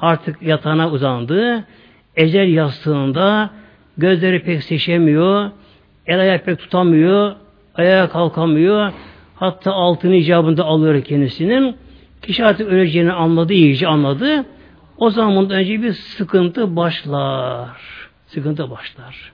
[0.01, 1.65] Artık yatağına uzandı,
[2.17, 3.51] ecel yastığında
[3.97, 5.51] gözleri pek seçemiyor,
[6.07, 7.33] el ayak pek tutamıyor,
[7.75, 8.93] ayağa kalkamıyor,
[9.37, 11.77] hatta altın icabında alıyor kendisinin.
[12.23, 14.45] Kişi artık öleceğini anladı, iyice anladı.
[14.99, 17.71] O zaman önce bir sıkıntı başlar.
[18.27, 19.33] Sıkıntı başlar.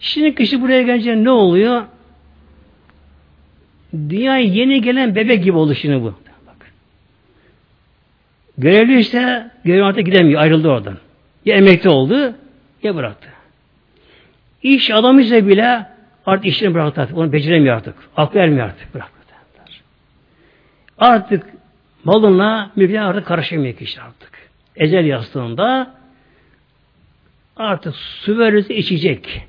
[0.00, 1.82] Şimdi kişi buraya gelince ne oluyor?
[3.92, 6.14] Dünyaya yeni gelen bebek gibi oldu şimdi bu.
[8.58, 10.40] Görevli işte görev artık gidemiyor.
[10.40, 10.98] Ayrıldı oradan.
[11.44, 12.34] Ya emekli oldu
[12.82, 13.28] ya bıraktı.
[14.62, 15.86] İş adamı ise bile
[16.26, 17.16] artık işini bıraktı artık.
[17.16, 17.94] Onu beceremiyor artık.
[18.16, 18.94] Aklı ermiyor artık.
[18.94, 19.18] Bıraktı.
[20.98, 21.46] Artık
[22.04, 24.30] malına mülküne artık karışamıyor kişi artık.
[24.76, 25.94] Ecel yastığında
[27.56, 29.46] artık su verirse içecek.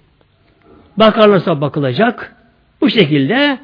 [0.97, 2.35] Bakarlarsa bakılacak.
[2.81, 3.59] Bu şekilde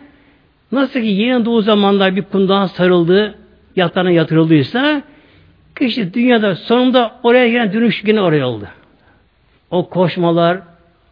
[0.71, 3.36] nasıl ki yeni doğu zamanlar bir kundağa sarıldı,
[3.75, 5.01] yatağına yatırıldıysa
[5.75, 8.65] kişi dünyada sonunda oraya gelen dönüş yine oraya oldu.
[9.71, 10.58] O koşmalar,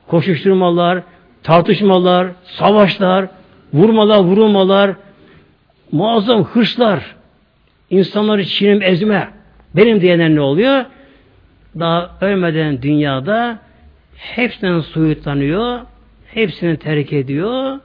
[0.07, 1.03] koşuşturmalar,
[1.43, 3.27] tartışmalar, savaşlar,
[3.73, 4.91] vurmalar, vurulmalar,
[5.91, 7.15] muazzam hırslar,
[7.89, 9.29] insanları çiğnem ezme,
[9.75, 10.85] benim diyenler ne oluyor?
[11.79, 13.59] Daha ölmeden dünyada
[14.15, 15.79] hepsinden soyutlanıyor,
[16.27, 17.79] hepsini terk ediyor.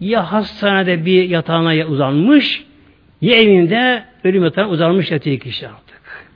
[0.00, 2.64] Ya hastanede bir yatağına uzanmış,
[3.20, 6.26] ya evinde ölüm yatağına uzanmış yatıyor kişi artık.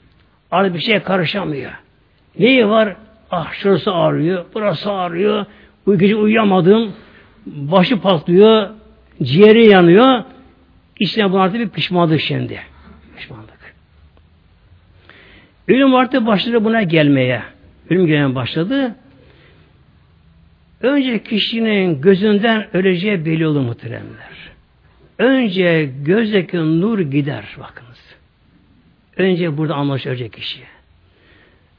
[0.51, 1.71] Artık bir şeye karışamıyor.
[2.39, 2.95] Neyi var?
[3.31, 5.45] Ah şurası ağrıyor, burası ağrıyor,
[5.85, 6.93] bu gece uyuyamadım,
[7.45, 8.69] başı patlıyor,
[9.23, 10.23] ciğeri yanıyor.
[10.99, 12.59] İçine bu artık bir pişmanlık şimdi.
[13.17, 13.75] Pişmanlık.
[15.67, 17.41] Ölüm artık başladı buna gelmeye.
[17.89, 18.95] Ölüm gelmeye başladı.
[20.81, 24.49] Önce kişinin gözünden öleceği belli olur muhteremler.
[25.17, 28.15] Önce gözdeki nur gider bakınız.
[29.17, 30.61] Önce burada anlaşılacak kişi.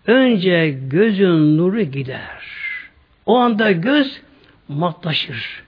[0.06, 2.42] Önce gözün nuru gider.
[3.26, 4.20] O anda göz
[4.68, 5.62] matlaşır.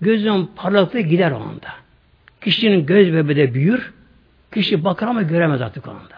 [0.00, 1.68] Gözün parlaklığı gider o anda.
[2.40, 3.92] Kişinin göz bebeği de büyür.
[4.54, 6.16] Kişi bakar ama göremez artık o anda.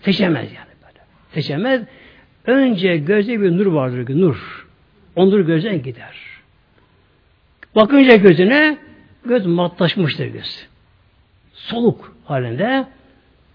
[0.00, 1.04] Seçemez yani böyle.
[1.34, 1.82] Seçemez.
[2.46, 4.20] Önce gözde bir nur vardır.
[4.20, 4.66] Nur.
[5.20, 6.16] Onur gözden gider.
[7.74, 8.78] Bakınca gözüne
[9.24, 10.66] göz matlaşmıştır göz.
[11.52, 12.84] Soluk halinde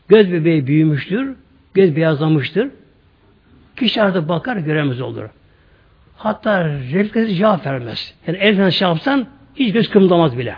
[0.08, 1.36] göz bebeği büyümüştür.
[1.74, 2.70] Göz beyazlamıştır.
[3.76, 5.30] Kişi artık bakar göremez olur.
[6.18, 8.14] Hatta refleksi cevap vermez.
[8.28, 10.56] Yani elden şey yapsan hiç göz kımıldamaz bile.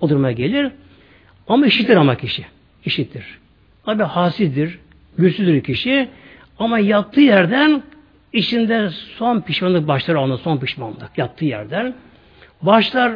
[0.00, 0.72] O duruma gelir.
[1.48, 2.46] Ama işitir ama kişi.
[2.84, 3.38] İşitir.
[3.86, 4.78] Abi hasidir,
[5.18, 6.08] güçsüzdür kişi.
[6.58, 7.82] Ama yattığı yerden
[8.36, 11.94] İçinde son pişmanlık başlar onda son pişmanlık yattığı yerden.
[12.62, 13.12] Başlar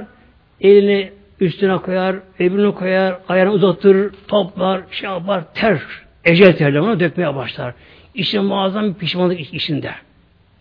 [0.61, 5.81] elini üstüne koyar, öbürünü koyar, ayağını uzatır, toplar, şey yapar, ter,
[6.25, 7.75] ecel terle onu dökmeye başlar.
[8.15, 9.93] İşte muazzam bir pişmanlık içinde.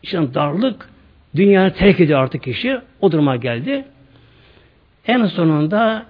[0.04, 0.90] İşte darlık,
[1.36, 2.80] dünyanı terk ediyor artık kişi.
[3.02, 3.86] O duruma geldi.
[5.08, 6.06] En sonunda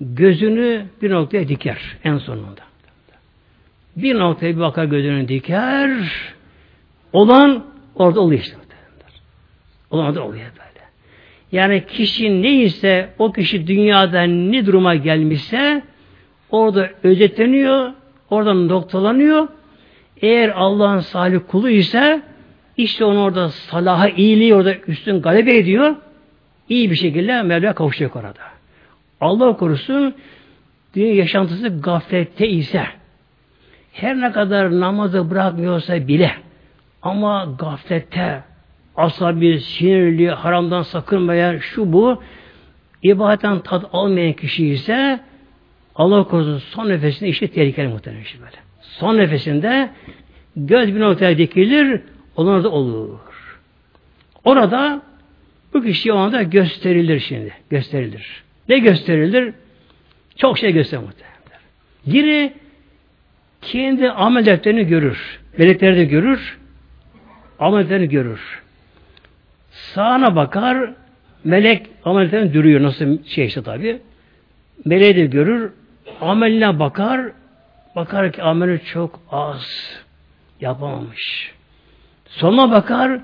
[0.00, 1.96] gözünü bir noktaya diker.
[2.04, 2.62] En sonunda.
[3.96, 5.90] Bir noktaya bir bakar gözünü diker.
[7.12, 8.56] Olan orada oluyor işte.
[9.90, 10.86] Orada oluyor böyle.
[11.52, 15.82] Yani kişi neyse o kişi dünyada ne duruma gelmişse
[16.50, 17.92] orada özetleniyor,
[18.30, 19.48] oradan noktalanıyor.
[20.22, 22.22] Eğer Allah'ın salih kulu ise
[22.76, 25.96] işte onu orada salaha iyiliği orada üstün galebe ediyor.
[26.68, 28.42] İyi bir şekilde Mevla kavuşacak orada.
[29.20, 30.14] Allah korusun
[30.94, 32.86] dünya yaşantısı gaflette ise
[33.92, 36.45] her ne kadar namazı bırakmıyorsa bile
[37.06, 38.42] ama gaflette
[38.96, 42.22] asabi, sinirli, haramdan sakınmayan şu bu
[43.02, 45.20] ibadetten tat almayan kişi ise
[45.94, 48.56] Allah korusun son nefesinde işte tehlikeli muhtemelen işte böyle.
[48.80, 49.90] Son nefesinde
[50.56, 52.00] göz bir noktaya dikilir,
[52.36, 53.18] onlar da olur.
[54.44, 55.02] Orada
[55.74, 57.52] bu kişi o anda gösterilir şimdi.
[57.70, 58.42] Gösterilir.
[58.68, 59.54] Ne gösterilir?
[60.36, 61.36] Çok şey gösterir muhtemelen.
[62.06, 62.52] Biri
[63.62, 65.40] kendi amel defterini görür.
[65.58, 66.58] Melekler de görür.
[67.58, 68.62] Amel defterini görür.
[69.70, 70.90] Sağına bakar,
[71.44, 72.82] melek ameliyatını duruyor.
[72.82, 73.98] Nasıl şey işte tabi.
[74.84, 75.72] Meleği de görür,
[76.20, 77.20] ameline bakar,
[77.96, 79.90] bakar ki ameli çok az.
[80.60, 81.52] Yapamamış.
[82.26, 83.20] Sonuna bakar,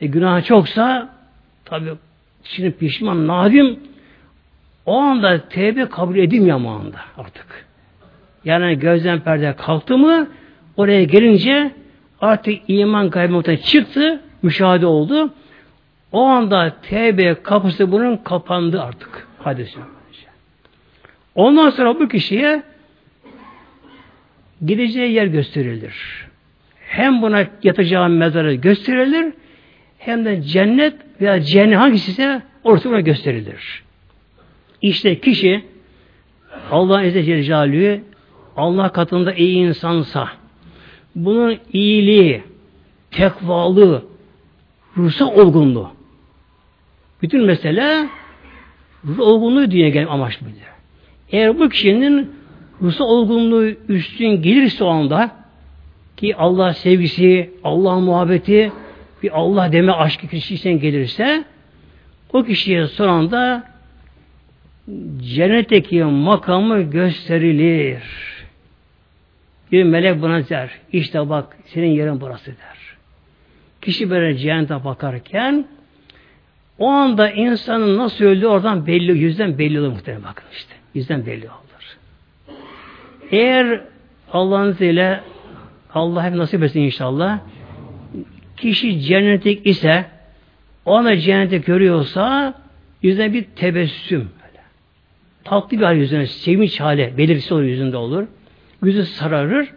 [0.00, 1.08] e, günah çoksa
[1.64, 1.90] tabi
[2.44, 3.80] şimdi pişman, nadim
[4.86, 7.66] o anda tevbe kabul edilmiyor mu anda artık.
[8.44, 10.28] Yani gözden perde kalktı mı
[10.76, 11.72] oraya gelince
[12.24, 15.30] artık iman kaybı çıktı, müşahede oldu.
[16.12, 19.28] O anda tevbe kapısı bunun kapandı artık.
[19.38, 19.76] Hadis
[21.34, 22.62] Ondan sonra bu kişiye
[24.66, 26.26] gideceği yer gösterilir.
[26.80, 29.32] Hem buna yatacağı mezarı gösterilir
[29.98, 33.82] hem de cennet veya cennet hangisi ise ortaya gösterilir.
[34.82, 35.64] İşte kişi
[36.70, 38.00] Allah Azze Celle
[38.56, 40.28] Allah katında iyi insansa
[41.14, 42.42] bunun iyiliği,
[43.10, 44.04] tekvalı,
[44.96, 45.90] ruhsal olgunluğu
[47.22, 48.08] bütün mesele
[49.18, 50.54] olgunluğu diye gelen amaç böyle.
[51.30, 52.30] Eğer bu kişinin
[52.82, 55.30] ruhsal olgunluğu üstün gelirse o anda
[56.16, 58.72] ki Allah sevgisi, Allah muhabbeti,
[59.22, 61.44] bir Allah deme aşkı kişiden gelirse
[62.32, 63.64] o kişiye son anda
[65.34, 68.02] cennetteki makamı gösterilir.
[69.74, 70.70] Bir melek buna der.
[70.92, 72.78] İşte bak senin yerin burası der.
[73.82, 75.66] Kişi böyle cehennete bakarken
[76.78, 80.74] o anda insanın nasıl öldüğü oradan belli, yüzden belli olur muhtemelen bakın işte.
[80.94, 81.96] Yüzden belli olur.
[83.30, 83.80] Eğer
[84.32, 85.20] Allah'ın izniyle
[85.94, 87.38] Allah hep nasip etsin inşallah
[88.56, 90.04] kişi cennetik ise
[90.84, 92.54] ona cenneti görüyorsa
[93.02, 94.62] yüzüne bir tebessüm böyle.
[95.44, 98.26] Tatlı bir hal yüzüne, sevinç hali belirtisi olur yüzünde olur.
[98.82, 99.68] Yüzü sararır.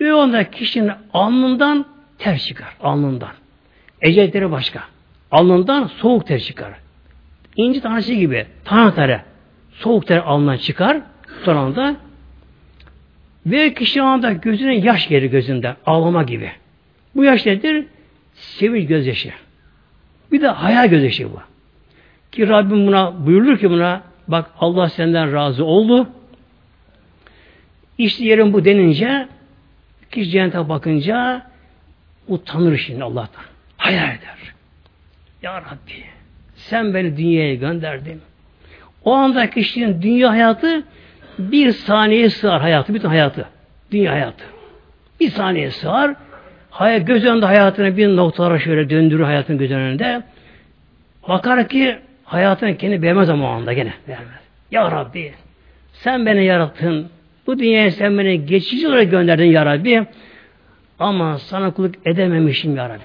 [0.00, 1.86] Ve onda kişinin alnından
[2.18, 2.76] ter çıkar.
[2.80, 3.32] Alnından.
[4.02, 4.80] Ecelileri başka.
[5.30, 6.72] Alnından soğuk ter çıkar.
[7.56, 9.22] İnci tanesi gibi tane tane
[9.72, 11.00] soğuk ter alnından çıkar
[11.44, 11.96] son anda
[13.46, 16.50] ve kişi anda gözüne yaş gelir gözünde ağlama gibi.
[17.16, 17.86] Bu yaş nedir?
[18.34, 19.32] Sevinç gözyaşı.
[20.32, 21.40] Bir de hayal gözyaşı bu.
[22.32, 26.08] Ki Rabbim buna buyurur ki buna bak Allah senden razı oldu.
[27.98, 29.28] İşte yerin bu denince
[30.10, 31.46] kişi cennete bakınca
[32.28, 33.44] utanır şimdi Allah'tan.
[33.76, 34.54] Hayal eder.
[35.42, 36.04] Ya Rabbi
[36.54, 38.20] sen beni dünyaya gönderdin.
[39.04, 40.82] O anda kişinin dünya hayatı
[41.38, 43.48] bir saniye sığar hayatı, bütün hayatı.
[43.90, 44.44] Dünya hayatı.
[45.20, 46.14] Bir saniye sığar.
[46.70, 50.22] Hayat, göz önünde hayatını bir noktalara şöyle döndürür hayatın göz önünde.
[51.28, 54.40] Bakar ki hayatını kendi beğenmez ama o anda gene beğenmez.
[54.70, 55.32] Ya Rabbi
[55.92, 57.10] sen beni yarattın.
[57.48, 60.06] Bu dünyaya sen beni geçici olarak gönderdin ya Rabbi.
[60.98, 63.02] Ama sana kulluk edememişim ya Rabbi.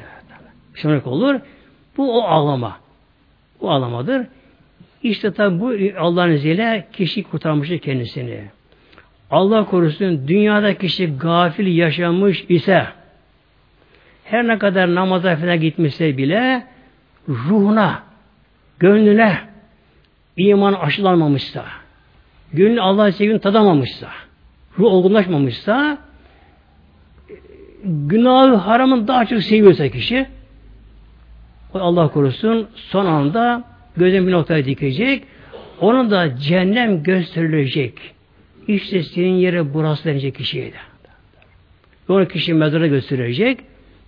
[0.75, 1.39] Şöyle olur.
[1.97, 2.77] Bu o ağlama.
[3.61, 4.27] Bu ağlamadır.
[5.03, 8.41] İşte tabi bu Allah'ın izniyle kişi kurtarmıştır kendisini.
[9.31, 12.85] Allah korusun dünyada kişi gafil yaşamış ise
[14.23, 16.67] her ne kadar namaza falan gitmişse bile
[17.29, 18.03] ruhuna,
[18.79, 19.37] gönlüne
[20.37, 21.65] iman aşılanmamışsa,
[22.53, 24.09] gönlü Allah'ın sevgini tadamamışsa,
[24.79, 25.97] ruh olgunlaşmamışsa
[27.83, 30.27] günahı haramın daha çok seviyorsa kişi
[31.73, 33.63] Allah korusun son anda
[33.97, 35.23] gözün bir noktaya dikecek
[35.81, 37.93] onun da cehennem gösterilecek.
[38.67, 40.77] İşte senin yere burası denecek kişiye de.
[42.07, 43.59] Sonra kişi mezara gösterecek.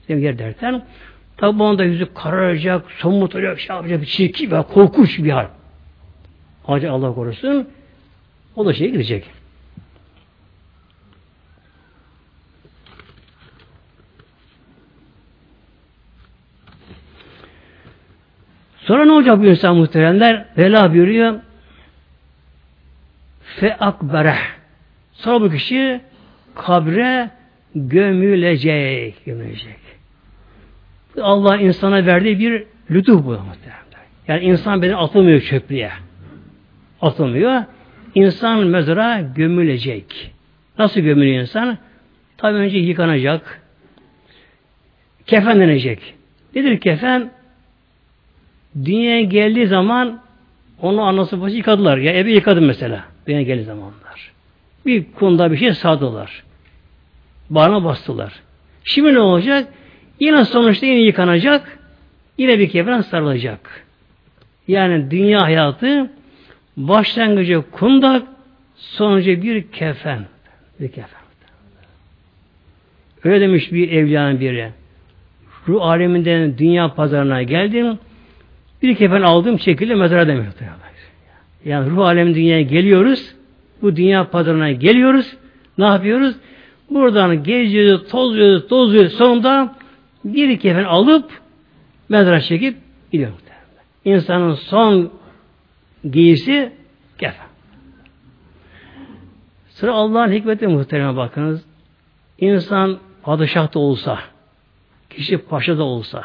[0.07, 0.86] Senin yer derken
[1.38, 5.47] tabi onda yüzü kararacak, somutacak, şey yapacak, çirkin ve korkunç bir hal.
[6.68, 7.68] Acı Allah korusun.
[8.55, 9.24] O da şeye gidecek.
[18.86, 20.46] Sonra ne olacak bu insan muhteremler?
[20.58, 21.40] Vela buyuruyor.
[23.42, 24.36] Fe akbere.
[25.14, 26.02] Sonra bu kişi
[26.56, 27.30] kabre
[27.76, 29.26] gömülecek.
[29.26, 29.78] Gömülecek.
[31.22, 34.06] Allah insana verdiği bir lütuf bu muhteremler.
[34.28, 35.92] Yani insan beni atılmıyor çöplüğe.
[37.02, 37.64] Atılmıyor.
[38.16, 40.32] İnsan mezara gömülecek.
[40.80, 41.78] Nasıl gömülüyor insan?
[42.38, 43.62] Tabi önce yıkanacak.
[45.26, 46.14] Kefenlenecek.
[46.56, 47.32] Nedir kefen?
[48.86, 50.21] Dünyaya geldiği zaman
[50.82, 51.97] onu anası başı yıkadılar.
[51.97, 53.03] Ya evi yıkadı mesela.
[53.28, 54.32] Dünyaya geldiği zamanlar.
[54.86, 56.43] Bir konuda bir şey sağdılar.
[57.49, 58.34] Bağına bastılar.
[58.84, 59.67] Şimdi ne olacak?
[60.19, 61.80] Yine sonuçta yine yıkanacak.
[62.38, 63.86] Yine bir kefen sarılacak.
[64.67, 66.11] Yani dünya hayatı
[66.78, 68.23] başlangıcı kundak,
[68.76, 70.26] sonucu bir kefen.
[70.80, 71.26] Bir kefen.
[73.23, 74.71] Öyle demiş bir evliyanın biri.
[75.67, 77.99] Ruh aleminden dünya pazarına geldim.
[78.82, 80.53] Bir kefen aldım çekildi mezara demiyor.
[81.65, 83.36] Yani ruh alem dünyaya geliyoruz.
[83.82, 85.38] Bu dünya pazarına geliyoruz.
[85.78, 86.36] Ne yapıyoruz?
[86.89, 89.13] Buradan geziyoruz, tozuyoruz, tozuyoruz.
[89.13, 89.76] Sonunda
[90.26, 91.32] bir kefen alıp
[92.09, 92.78] mezara çekip
[93.11, 93.32] gidiyor.
[94.05, 95.11] İnsanın son
[96.11, 96.71] giysi
[97.17, 97.47] kefen.
[99.69, 101.65] Sıra Allah'ın hikmeti muhtereme bakınız.
[102.39, 104.19] İnsan padişah da olsa,
[105.09, 106.23] kişi paşa da olsa,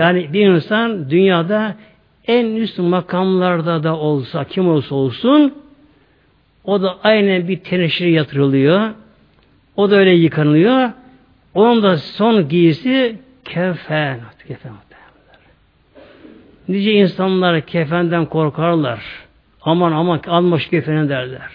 [0.00, 1.74] yani bir insan dünyada
[2.26, 5.54] en üst makamlarda da olsa, kim olsa olsun,
[6.64, 8.90] o da aynen bir teneşir yatırılıyor.
[9.76, 10.90] O da öyle yıkanılıyor.
[11.54, 14.20] Onun da son giysi kefen.
[14.48, 14.72] Kefen.
[16.68, 19.00] Nice insanlar kefenden korkarlar.
[19.62, 21.50] Aman aman almış kefeni derler.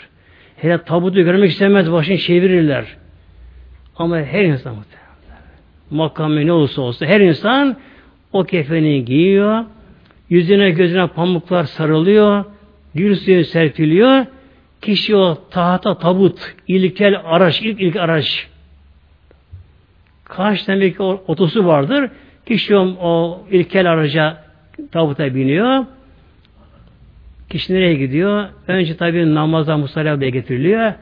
[0.58, 2.86] Hele tabutu görmek istemez başını çevirirler.
[3.98, 4.76] Ama her insan
[5.92, 7.78] makamı ne olursa olsa her insan
[8.36, 9.66] o kefeni giyiyor.
[10.30, 12.46] Yüzüne gözüne pamuklar sarılıyor.
[12.96, 14.26] Gül suyu serpiliyor.
[14.82, 18.48] Kişi o tahta tabut, ilkel araç, ilk ilk araç.
[20.24, 22.10] Kaç demek ki otosu vardır.
[22.46, 24.44] Kişi o, o ilkel araca
[24.92, 25.86] tabuta biniyor.
[27.50, 28.46] Kişi nereye gidiyor?
[28.68, 30.94] Önce tabi namaza musallaya getiriliyor.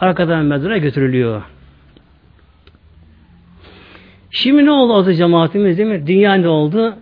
[0.00, 1.42] Arkadan mezara götürülüyor.
[4.36, 6.06] Şimdi ne oldu azı cemaatimiz değil mi?
[6.06, 6.96] Dünya ne oldu?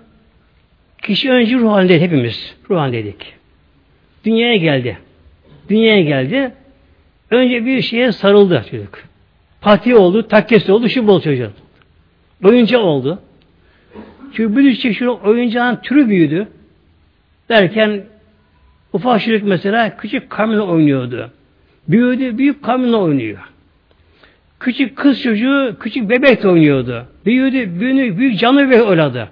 [1.02, 2.54] Kişi önce ruh halindeydi hepimiz.
[2.70, 3.34] Ruh halindeydik.
[4.24, 4.98] Dünyaya geldi.
[5.68, 6.52] Dünyaya geldi.
[7.30, 8.98] Önce bir şeye sarıldı çocuk.
[9.60, 11.52] Pati oldu, takkesi oldu, şu bol çocuk.
[12.44, 13.18] Oyuncağı oldu.
[14.32, 16.48] Çünkü çeşit şu oyuncağın türü büyüdü.
[17.48, 18.04] Derken
[18.92, 21.30] ufak çocuk mesela küçük kamyonla oynuyordu.
[21.88, 23.53] Büyüdü, büyük kamyonla oynuyor.
[24.64, 27.06] Küçük kız çocuğu küçük bebek oynuyordu.
[27.26, 29.28] Büyüdü, büyüdü, büyük canlı bebek oynadı.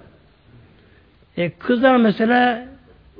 [1.37, 2.65] E, kızlar mesela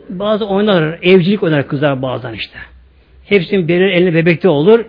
[0.09, 2.59] bazı oynar, evcilik oynar kızlar bazen işte.
[3.25, 4.85] Hepsinin birer elinde bebekte olur.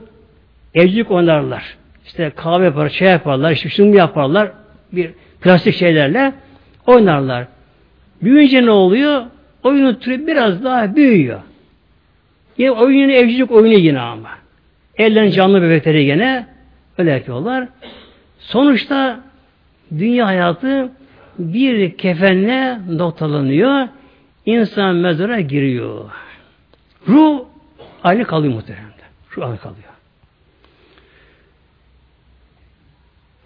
[0.75, 1.77] Evcilik oynarlar.
[2.07, 4.53] İşte kahve yapar, çay yaparlar, işte şunu yaparlar.
[4.93, 5.11] Bir
[5.41, 6.33] plastik şeylerle
[6.87, 7.47] oynarlar.
[8.23, 9.23] Büyüyünce ne oluyor?
[9.63, 11.41] Oyunun türü biraz daha büyüyor.
[12.59, 14.31] Yine oyunun evcilik oyunu yine ama.
[14.97, 16.54] Ellerin canlı bebekleri yine
[16.99, 17.69] öyle yapıyorlar.
[18.39, 19.21] Sonuçta
[19.99, 20.93] dünya hayatı
[21.39, 23.89] bir kefenle noktalanıyor.
[24.47, 26.11] İnsan mezara giriyor.
[27.09, 27.45] Ruh
[28.03, 28.85] aynı kalıyor muhtemelen.
[29.37, 29.95] Ruh aynı kalıyor.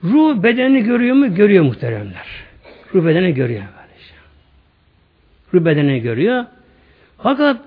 [0.04, 1.34] Ruh bedeni görüyor mu?
[1.34, 2.26] Görüyor muhteremler.
[2.94, 3.62] Ruh bedeni görüyor.
[3.62, 4.14] Böylece.
[5.54, 6.44] Ruh bedeni görüyor.
[7.18, 7.60] Fakat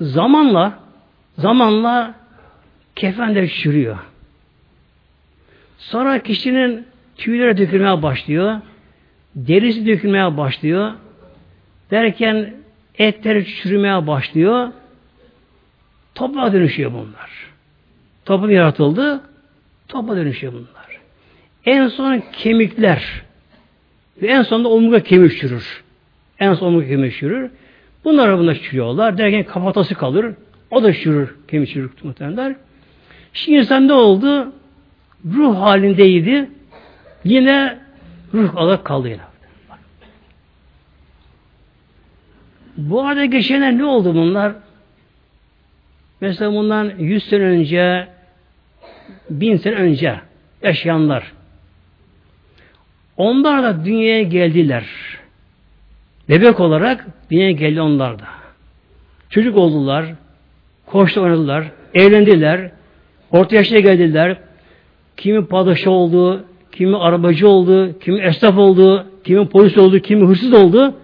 [0.00, 0.78] zamanla
[1.38, 2.14] zamanla
[2.96, 3.98] kefen de çürüyor.
[5.82, 8.60] Sonra kişinin tüyleri dökülmeye başlıyor.
[9.34, 10.92] Derisi dökülmeye başlıyor.
[11.90, 12.54] Derken
[12.98, 14.68] etleri çürümeye başlıyor.
[16.14, 17.30] Toprağa dönüşüyor bunlar.
[18.24, 19.20] Toprak yaratıldı.
[19.88, 21.00] Toprağa dönüşüyor bunlar.
[21.64, 23.22] En son kemikler
[24.22, 25.82] ve en sonunda omurga kemik çürür.
[26.38, 27.50] En son omurga kemik çürür.
[28.04, 29.18] Bunlar bunlar çürüyorlar.
[29.18, 30.34] Derken kafatası kalır.
[30.70, 31.34] O da çürür.
[31.48, 32.56] Kemik çürür muhtemelenler.
[33.32, 34.52] Şimdi insan ne oldu?
[35.26, 36.50] Ruh halindeydi.
[37.24, 37.78] Yine
[38.34, 39.22] ruh olarak kaldı yine.
[42.76, 44.52] Bu arada geçenler ne oldu bunlar?
[46.20, 48.08] Mesela bundan 100 sene önce,
[49.30, 50.20] bin sene önce
[50.62, 51.32] yaşayanlar.
[53.16, 54.84] Onlar da dünyaya geldiler.
[56.28, 58.24] Bebek olarak dünyaya geldi onlar da.
[59.30, 60.06] Çocuk oldular,
[60.86, 62.70] koştu oynadılar, evlendiler,
[63.30, 64.36] orta yaşta geldiler.
[65.22, 70.94] Kimi padişah oldu, kimi arabacı oldu, kimi esnaf oldu, kimi polis oldu, kimi hırsız oldu.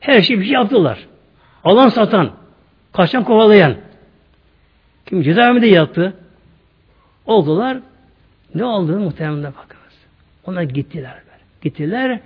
[0.00, 1.06] Her şeyi bir şey yaptılar.
[1.64, 2.30] Alan satan,
[2.92, 3.74] kaçan kovalayan.
[5.06, 6.14] Kim cezaevinde yattı.
[7.26, 7.78] Oldular.
[8.54, 9.94] Ne oldu muhtemelen bakınız.
[10.46, 11.14] Ona gittiler.
[11.62, 12.20] Gittiler.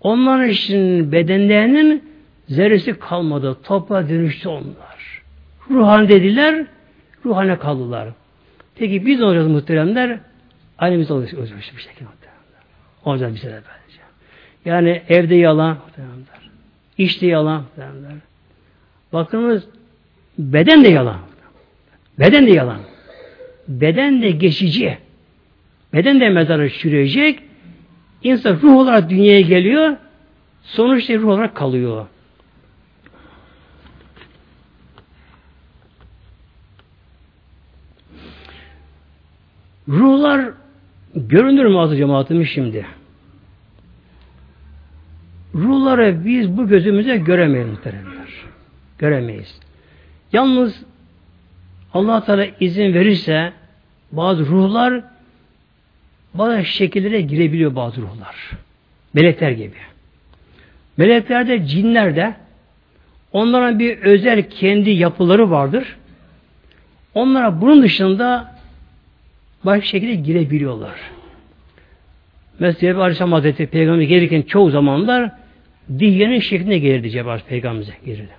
[0.00, 2.04] Onların için bedenlerinin
[2.48, 3.56] zerresi kalmadı.
[3.62, 5.22] Toprağa dönüştü onlar.
[5.70, 6.66] Ruhan dediler,
[7.24, 8.08] ruhane kaldılar.
[8.74, 10.27] Peki biz olacağız muhteremler?
[10.78, 12.62] Aynı biz olacağız bir şekilde muhteremler.
[13.04, 14.02] Olacağız bize de böylece.
[14.64, 16.50] Yani evde yalan muhteremler.
[16.98, 18.12] İşte yalan muhteremler.
[19.12, 19.64] Bakınız
[20.38, 21.18] beden de yalan.
[22.18, 22.80] Beden de yalan.
[23.68, 24.98] Beden de geçici.
[25.92, 27.42] Beden de mezara çürüyecek.
[28.22, 29.96] İnsan ruh olarak dünyaya geliyor.
[30.62, 32.06] Sonuçta ruh olarak kalıyor.
[39.88, 40.50] Ruhlar
[41.26, 42.86] görünür mü azı cemaatimiz şimdi?
[45.54, 48.28] Ruhları biz bu gözümüze göremeyiz muhteremler.
[48.98, 49.60] Göremeyiz.
[50.32, 50.82] Yalnız
[51.94, 53.52] allah Teala izin verirse
[54.12, 55.04] bazı ruhlar
[56.34, 58.50] bazı şekillere girebiliyor bazı ruhlar.
[59.14, 59.76] Melekler gibi.
[60.96, 62.34] Meleklerde, cinlerde
[63.32, 65.96] onların bir özel kendi yapıları vardır.
[67.14, 68.57] Onlara bunun dışında
[69.64, 71.00] başka şekilde girebiliyorlar.
[72.58, 75.30] Mesela Cebrail Aleyhisselam Hazretleri Peygamber gelirken çoğu zamanlar
[75.98, 78.32] dihyenin şeklinde gelirdi Cebrail Peygamber'e gelirdi.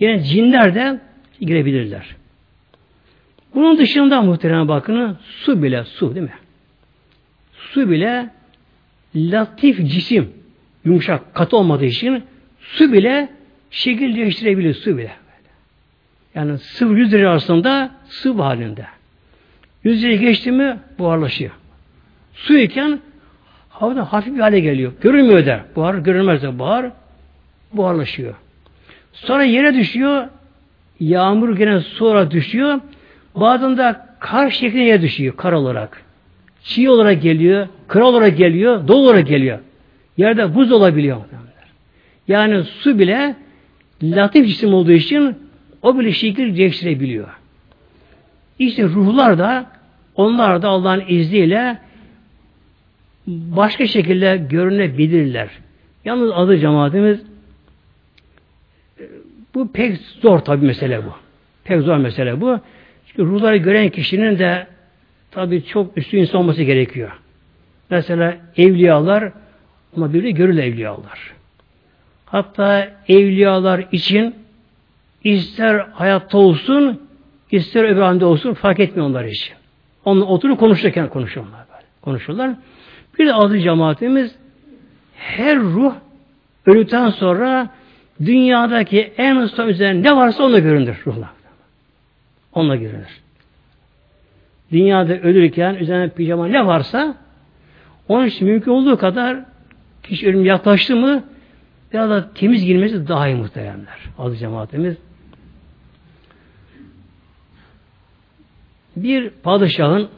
[0.00, 1.00] Yine cinler de
[1.40, 2.16] girebilirler.
[3.54, 6.32] Bunun dışında muhtemelen bakın su bile su değil mi?
[7.52, 8.30] Su bile
[9.16, 10.30] latif cisim
[10.84, 12.22] yumuşak katı olmadığı için
[12.60, 13.28] su bile
[13.70, 15.12] şekil değiştirebilir su bile.
[16.34, 18.86] Yani sıvı yüz lira arasında sıvı halinde.
[19.84, 21.50] Yüz liraya geçti mi buharlaşıyor.
[22.34, 23.00] Su iken
[23.68, 24.92] havada hafif bir hale geliyor.
[25.00, 25.64] Görünmüyor da.
[25.76, 26.90] Buhar görünmez de buhar
[27.72, 28.34] buharlaşıyor.
[29.12, 30.26] Sonra yere düşüyor.
[31.00, 32.80] Yağmur gene sonra düşüyor.
[33.34, 35.36] Bazen de kar şeklinde yere düşüyor.
[35.36, 36.02] Kar olarak.
[36.62, 37.68] Çiğ olarak geliyor.
[37.88, 38.88] Kır olarak geliyor.
[38.88, 39.58] Dolu olarak geliyor.
[40.16, 41.16] Yerde buz olabiliyor.
[42.28, 43.36] Yani su bile
[44.02, 45.36] latif cisim olduğu için
[45.82, 47.28] o bile şekil değiştirebiliyor.
[48.66, 49.66] İşte ruhlar da
[50.14, 51.78] onlar da Allah'ın izniyle
[53.26, 55.48] başka şekilde görünebilirler.
[56.04, 57.20] Yalnız adı cemaatimiz
[59.54, 61.12] bu pek zor tabi mesele bu.
[61.64, 62.60] Pek zor mesele bu.
[63.06, 64.66] Çünkü ruhları gören kişinin de
[65.30, 67.10] tabi çok üstü insan olması gerekiyor.
[67.90, 69.32] Mesela evliyalar
[69.96, 71.32] ama de görül evliyalar.
[72.26, 74.34] Hatta evliyalar için
[75.24, 77.00] ister hayatta olsun
[77.52, 79.54] ister öbür anda olsun fark etmiyor onlar için.
[80.04, 81.86] Onlar oturup konuşurken konuşuyorlar böyle.
[82.02, 82.50] Konuşurlar.
[83.18, 84.34] Bir de azı cemaatimiz
[85.14, 85.94] her ruh
[86.66, 87.68] öldükten sonra
[88.24, 91.28] dünyadaki en usta üzerine ne varsa onunla görünür ruhlar.
[92.52, 93.20] Onunla görünür.
[94.72, 97.16] Dünyada ölürken üzerine pijama ne varsa
[98.08, 99.36] onun için mümkün olduğu kadar
[100.02, 101.24] kişi ölüm yaklaştı mı
[101.92, 103.98] biraz da temiz girmesi daha iyi muhteremler.
[104.18, 104.96] Adı cemaatimiz.
[108.96, 110.08] Bir padişahın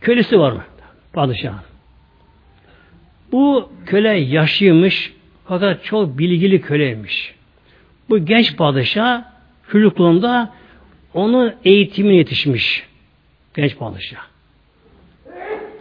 [0.00, 0.64] kölesi var mı?
[1.12, 1.60] Padişahın.
[3.32, 5.12] Bu köle yaşlıymış
[5.44, 7.34] fakat çok bilgili köleymiş.
[8.08, 9.24] Bu genç padişah
[9.70, 10.52] çocukluğunda
[11.14, 12.86] onun eğitimine yetişmiş.
[13.54, 14.26] Genç padişah.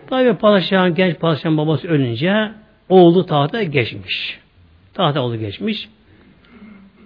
[0.09, 2.51] Tabi padişahın, genç padişahın babası ölünce
[2.89, 4.40] oğlu tahta geçmiş.
[4.93, 5.89] Tahta oğlu geçmiş.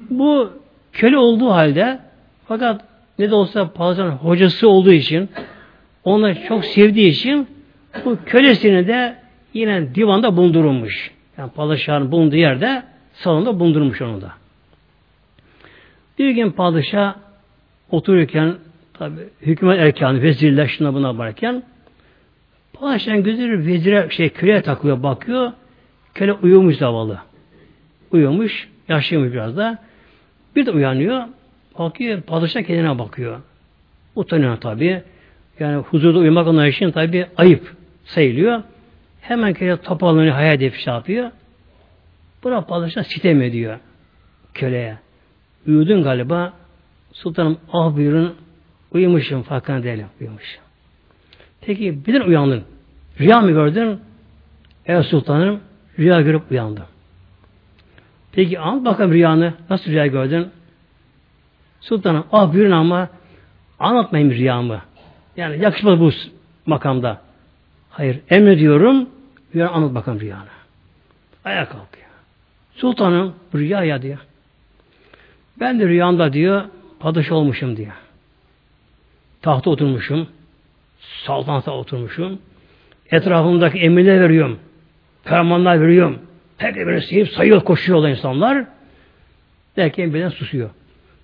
[0.09, 0.51] Bu
[0.93, 1.99] köle olduğu halde
[2.47, 2.81] fakat
[3.19, 5.29] ne de olsa padişahın hocası olduğu için
[6.03, 7.47] onu çok sevdiği için
[8.05, 9.15] bu kölesini de
[9.53, 11.11] yine divanda bulundurulmuş.
[11.37, 12.83] Yani padişahın bulunduğu yerde
[13.13, 14.31] salonda bulundurmuş onu da.
[16.19, 17.15] Bir gün padişah
[17.91, 18.55] otururken
[18.93, 21.63] tabi hükümet erkanı, vezirler şuna buna varken
[22.73, 25.51] padişahın gözleri vezire şey köleye takılıyor bakıyor.
[26.13, 27.19] Köle uyumuş zavallı.
[28.15, 29.77] Uyumuş, yaşlıymış biraz da.
[30.55, 31.23] Bir de uyanıyor.
[31.79, 33.39] Bakıyor, padişah kendine bakıyor.
[34.15, 35.03] Utanıyor tabi.
[35.59, 38.63] Yani huzurda uyumak onun için tabi ayıp sayılıyor.
[39.21, 41.31] Hemen kere topalını hayal edip şey yapıyor.
[42.43, 43.79] Buna padişah sitem ediyor
[44.53, 44.97] köleye.
[45.67, 46.53] Uyudun galiba.
[47.13, 48.35] Sultanım ah buyurun
[48.91, 50.63] uyumuşum farkına değilim uyumuşum.
[51.61, 52.63] Peki birden uyandın.
[53.19, 53.99] Rüya mı gördün?
[54.85, 55.59] Evet sultanım
[55.99, 56.85] rüya görüp uyandım.
[58.35, 59.53] Peki anlat bakalım rüyanı.
[59.69, 60.47] Nasıl rüya gördün?
[61.81, 63.09] Sultanım ah buyurun ama
[63.79, 64.81] anlatmayın rüyamı.
[65.37, 66.11] Yani yakışmaz bu
[66.65, 67.21] makamda.
[67.89, 69.09] Hayır emrediyorum.
[69.55, 70.45] Rüya anlat bakalım rüyanı.
[71.45, 72.07] Ayağa kalkıyor.
[72.75, 74.17] Sultanım rüya ya diyor.
[75.59, 76.63] Ben de rüyamda diyor
[76.99, 77.93] padişah olmuşum diyor.
[79.41, 80.27] Tahta oturmuşum.
[80.99, 82.39] Saltanata oturmuşum.
[83.11, 84.59] Etrafımdaki emirler veriyorum.
[85.23, 86.19] Fermanlar veriyorum.
[86.57, 88.65] Herkes beni sevip sayıyor, koşuyorlar insanlar.
[89.75, 90.69] Derken birden susuyor.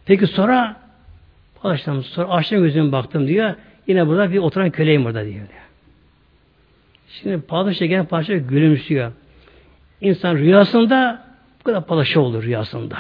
[0.06, 0.76] Peki sonra
[1.62, 3.54] padişahım sonra açtım gözümü baktım diyor.
[3.88, 5.46] Yine burada bir oturan köleyim burada diyor.
[7.10, 9.12] Şimdi padişah gelen padişah gülümsüyor.
[10.02, 11.26] İnsan rüyasında
[11.60, 12.98] bu kadar padişah olur rüyasında.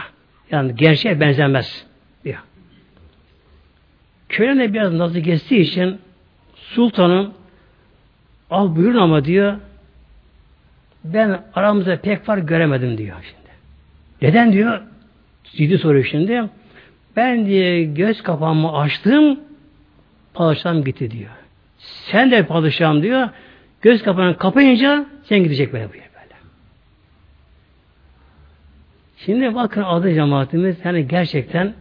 [0.51, 1.85] Yani gerçeğe benzemez
[2.23, 2.39] diyor.
[4.29, 5.99] Köle biraz nazı geçtiği için
[6.55, 7.33] sultanım
[8.49, 9.57] al buyurun ama diyor
[11.03, 13.51] ben aramızda pek var göremedim diyor şimdi.
[14.21, 14.81] Neden diyor?
[15.43, 16.43] Ciddi soruyor şimdi.
[17.15, 19.39] Ben diye göz kapağımı açtım
[20.33, 21.31] padişahım gitti diyor.
[21.77, 23.29] Sen de padişahım diyor.
[23.81, 26.11] Göz kapağını kapayınca sen gidecek böyle böyle.
[29.25, 31.73] Şimdi bakın adı cemaatimiz yani gerçekten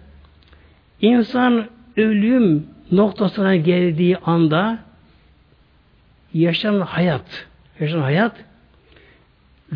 [1.01, 1.67] insan
[1.97, 4.79] ölüm noktasına geldiği anda
[6.35, 7.47] yaşanan hayat,
[7.81, 8.37] yaşanan hayat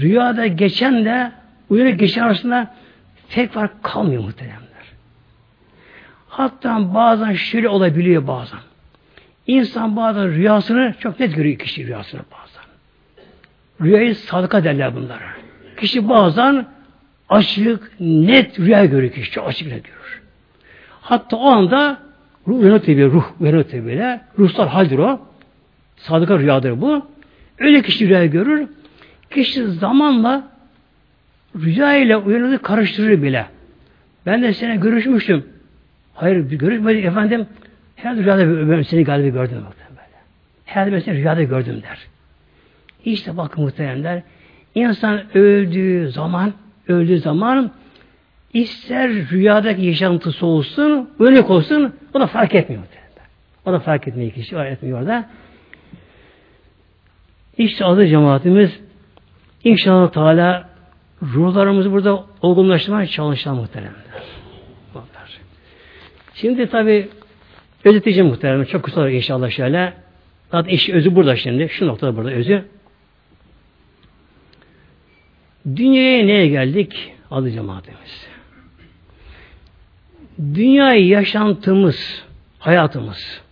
[0.01, 1.33] rüyada geçen de
[1.71, 2.75] uyanık geçen arasında
[3.29, 4.65] tek fark kalmıyor muhteremler.
[6.29, 8.59] Hatta bazen şöyle olabiliyor bazen.
[9.47, 12.65] İnsan bazen rüyasını çok net görüyor kişi rüyasını bazen.
[13.81, 15.35] Rüyayı sadıka derler bunlara.
[15.77, 16.67] Kişi bazen
[17.29, 19.31] açık, net rüya görüyor kişi.
[19.31, 20.23] Çok açık net görür.
[21.01, 21.99] Hatta o anda
[22.49, 24.21] ruh uyanık tabi, ruh uyanık tabi.
[24.39, 25.21] Ruhsal haldir o.
[25.97, 27.07] Sadıka rüyadır bu.
[27.59, 28.69] Öyle kişi rüya görür.
[29.35, 30.49] Kişi zamanla
[31.57, 33.47] rüya ile uyanığı karıştırır bile.
[34.27, 35.47] Ben de seninle görüşmüştüm.
[36.15, 37.47] Hayır görüşmedik efendim.
[37.97, 39.57] Herhalde rüyada ben seni galiba gördüm.
[39.91, 40.01] Böyle.
[40.65, 41.99] Herhalde ben seni rüyada gördüm der.
[43.05, 44.23] İşte bakın muhteremler.
[44.75, 46.53] İnsan öldüğü zaman
[46.89, 47.71] öldüğü zaman
[48.53, 52.83] ister rüyadaki yaşantısı olsun, uyanık olsun, o da fark etmiyor.
[53.67, 55.29] O da fark etmiyor kişi, o etmiyor da.
[57.59, 58.81] İşte adı cemaatimiz
[59.65, 60.69] inşallah Teala
[61.23, 63.95] ruhlarımızı burada olgunlaştırmaya çalışan muhteremler.
[66.35, 67.09] Şimdi tabi
[67.85, 68.67] özetleyeceğim muhteremler.
[68.67, 69.95] Çok kısa inşallah şöyle.
[70.51, 71.69] Zaten iş özü burada şimdi.
[71.69, 72.65] Şu noktada burada özü.
[75.77, 77.13] Dünyaya neye geldik?
[77.31, 78.27] Adı cemaatimiz.
[80.55, 82.25] Dünyayı yaşantımız,
[82.59, 83.45] hayatımız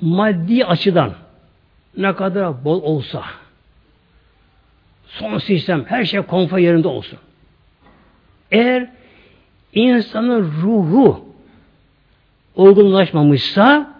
[0.00, 1.14] maddi açıdan
[1.96, 3.22] ne kadar bol olsa
[5.08, 7.18] son sistem her şey konfor yerinde olsun.
[8.50, 8.88] Eğer
[9.72, 11.24] insanın ruhu
[12.54, 13.94] olgunlaşmamışsa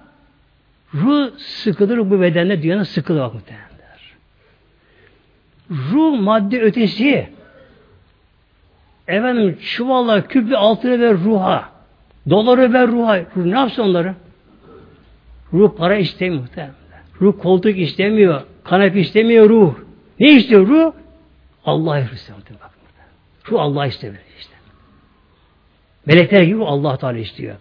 [0.95, 3.67] ruh sıkılır bu bedende dünyanın sıkılır bak muhtemelen
[5.71, 7.29] ruh madde ötesi
[9.09, 11.69] efendim çuvalla küplü altını ver ruha
[12.31, 14.15] doları ver ruha ruh ne yapsın onları
[15.53, 16.75] ruh para istemiyor muhtemelen.
[17.21, 19.75] Ruh koltuk istemiyor kanepe istemiyor ruh
[20.21, 20.93] ne istiyor ruh
[21.65, 22.39] Allah istiyor
[23.51, 24.55] ruh Allah istemiyor işte
[26.07, 27.57] melekler gibi Allah Teala istiyor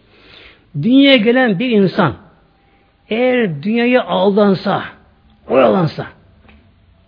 [0.81, 2.15] dünyaya gelen bir insan
[3.09, 4.83] eğer dünyayı aldansa
[5.49, 6.07] oyalansa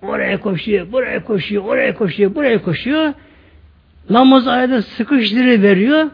[0.01, 3.13] Oraya koşuyor, buraya koşuyor, oraya koşuyor, buraya koşuyor.
[4.09, 6.09] Namaz ayda sıkıştırı veriyor.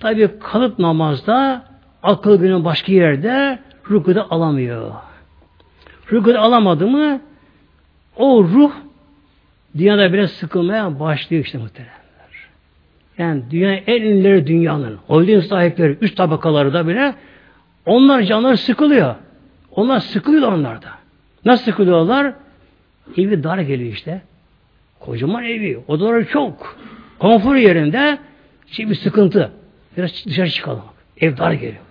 [0.00, 1.64] Tabi kalıp namazda
[2.02, 3.58] akıl günün başka yerde
[3.90, 4.92] rükuda alamıyor.
[6.12, 7.20] Rükuda alamadı mı
[8.16, 8.72] o ruh
[9.78, 11.94] dünyada bile sıkılmaya başlıyor işte muhteremler.
[13.18, 17.14] Yani dünya en ünlüleri dünyanın, holding sahipleri, üst tabakaları da bile
[17.86, 19.14] onlar canları sıkılıyor.
[19.70, 20.88] Onlar sıkılıyor onlarda.
[21.44, 22.34] Nasıl sıkılıyorlar?
[23.16, 24.22] Evi dar geliyor işte.
[25.00, 25.78] Kocaman evi.
[25.88, 26.76] Odaları çok.
[27.18, 28.18] Konfor yerinde
[28.66, 29.50] şey bir sıkıntı.
[29.96, 30.82] Biraz dışarı çıkalım.
[31.20, 31.82] Ev dar geliyor.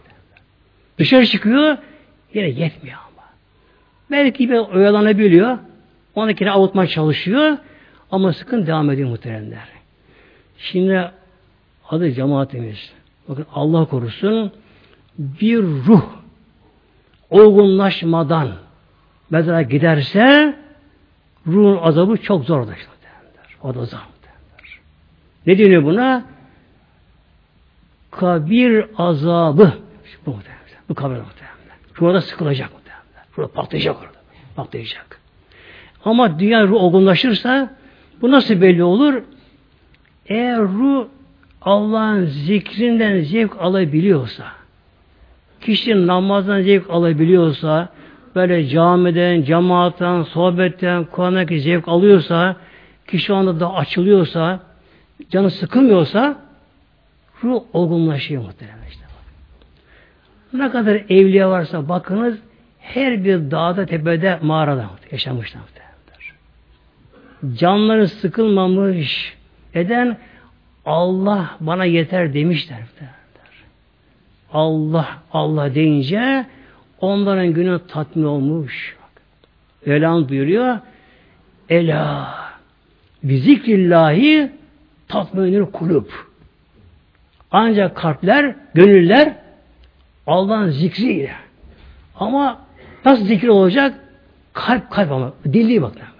[0.98, 1.78] Dışarı çıkıyor
[2.34, 3.24] yine yetmiyor ama.
[4.12, 5.58] Belki bir oyalanabiliyor.
[6.16, 7.58] Ondakini avutmaya çalışıyor.
[8.12, 9.68] Ama sıkın devam ediyor muhteremler.
[10.58, 11.12] Şimdi
[11.90, 12.94] adı cemaatimiz.
[13.28, 14.52] Bakın Allah korusun
[15.18, 16.06] bir ruh
[17.30, 18.52] olgunlaşmadan
[19.30, 20.56] mezara giderse
[21.48, 22.88] ruhun azabı çok zordur.
[23.64, 24.00] O da zor.
[25.46, 26.26] Ne deniyor buna?
[28.12, 29.74] Kabir azabı.
[30.26, 30.36] Bu.
[30.90, 31.56] Bu kabir muhtemelen.
[31.94, 33.04] Şurada sıkılacak muhtemelen.
[33.36, 34.18] Şurada patlayacak orada.
[34.56, 35.13] Patlayacak.
[36.06, 37.70] Ama dünya ruh olgunlaşırsa
[38.22, 39.24] bu nasıl belli olur?
[40.28, 41.08] Eğer ruh
[41.62, 44.44] Allah'ın zikrinden zevk alabiliyorsa,
[45.62, 47.90] kişi namazdan zevk alabiliyorsa,
[48.36, 52.56] böyle camiden, cemaatten, sohbetten, Kur'an'daki zevk alıyorsa,
[53.08, 54.60] kişi anda da açılıyorsa,
[55.30, 56.38] canı sıkılmıyorsa,
[57.44, 59.04] ruh olgunlaşıyor muhtemelen işte.
[60.54, 62.40] Ne kadar evliya varsa bakınız,
[62.80, 65.83] her bir dağda, tepede, mağarada yaşamışlar muhtemelen.
[67.52, 69.34] Canları sıkılmamış.
[69.76, 70.18] Neden?
[70.86, 72.80] Allah bana yeter demişler.
[74.54, 76.46] Allah, Allah deyince
[77.02, 78.96] onların günü tatmin olmuş.
[79.86, 80.80] Mevlam buyuruyor.
[81.70, 82.36] Ela
[83.24, 84.52] bi zikrillahi
[85.08, 86.12] tatminir kulüp.
[87.52, 89.36] Ancak kalpler, gönüller
[90.28, 91.32] Allah'ın zikriyle.
[92.16, 92.60] Ama
[93.06, 94.00] nasıl zikir olacak?
[94.54, 95.34] Kalp kalp ama.
[95.46, 96.13] Dilli bak.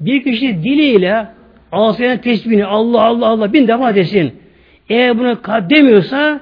[0.00, 1.26] Bir kişi diliyle
[1.72, 4.34] ağzına tesbihini Allah Allah Allah bin defa desin.
[4.88, 5.38] Eğer bunu
[5.70, 6.40] demiyorsa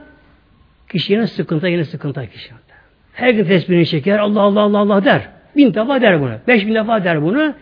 [0.93, 2.51] kişi yine sıkıntı yine sıkıntı kişi.
[3.13, 5.29] Her gün tesbihini çeker Allah Allah Allah Allah der.
[5.57, 6.35] Bin defa der bunu.
[6.49, 7.55] Beş bin defa der bunu.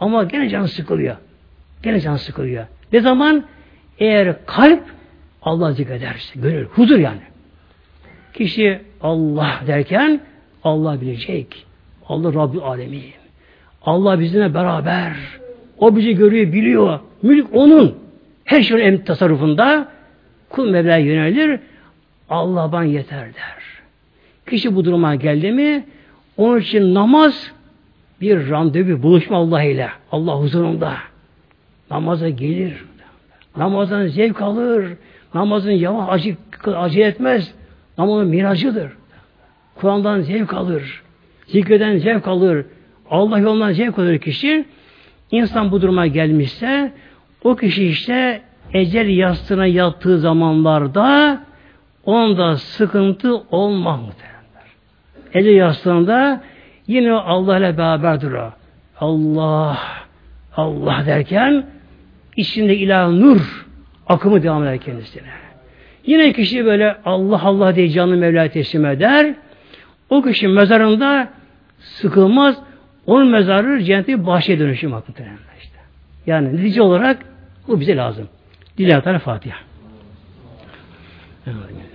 [0.00, 1.16] Ama gene can sıkılıyor.
[1.82, 2.66] Gene can sıkılıyor.
[2.92, 3.44] Ne zaman?
[3.98, 4.82] Eğer kalp
[5.42, 7.20] Allah zikrederse, gönül, huzur yani.
[8.34, 10.20] Kişi Allah derken
[10.64, 11.66] Allah bilecek.
[12.08, 13.23] Allah Rabbi Alemin.
[13.86, 15.12] Allah bizimle beraber.
[15.78, 16.98] O bizi görüyor, biliyor.
[17.22, 17.94] Mülk onun.
[18.44, 19.88] Her şeyin em tasarrufunda
[20.50, 21.60] kul Mevla'ya yönelir.
[22.28, 23.64] Allah bana yeter der.
[24.50, 25.84] Kişi bu duruma geldi mi
[26.36, 27.52] onun için namaz
[28.20, 29.88] bir randevu, buluşma Allah ile.
[30.12, 30.94] Allah huzurunda.
[31.90, 32.84] Namaza gelir.
[33.56, 34.86] Namazdan zevk alır.
[35.34, 37.54] Namazın yavaş acı, acı etmez.
[37.98, 38.92] Namazın miracıdır.
[39.74, 41.02] Kur'an'dan zevk alır.
[41.46, 42.66] Zikreden zevk alır.
[43.10, 44.64] Allah yolundan zevk alır kişi.
[45.30, 46.92] İnsan bu duruma gelmişse
[47.44, 48.42] o kişi işte
[48.72, 51.40] ecel yastığına yattığı zamanlarda
[52.04, 54.68] onda sıkıntı olmaz muhtemelenler.
[55.34, 56.42] Ecel yastığında
[56.86, 58.52] yine Allah ile beraberdir o.
[59.00, 59.78] Allah
[60.56, 61.66] Allah derken
[62.36, 63.66] içinde ilah nur
[64.08, 65.28] akımı devam eder kendisine.
[66.06, 69.34] Yine kişi böyle Allah Allah diye canlı Mevla'ya teslim eder.
[70.10, 71.28] O kişi mezarında
[71.78, 72.56] sıkılmaz.
[73.06, 75.76] Onun mezarı cenneti bahçeye dönüşüm muhtemelen işte.
[76.26, 77.26] Yani netice olarak
[77.68, 78.28] bu bize lazım.
[78.78, 79.56] Dilatar Fatiha.
[81.46, 81.93] Evet.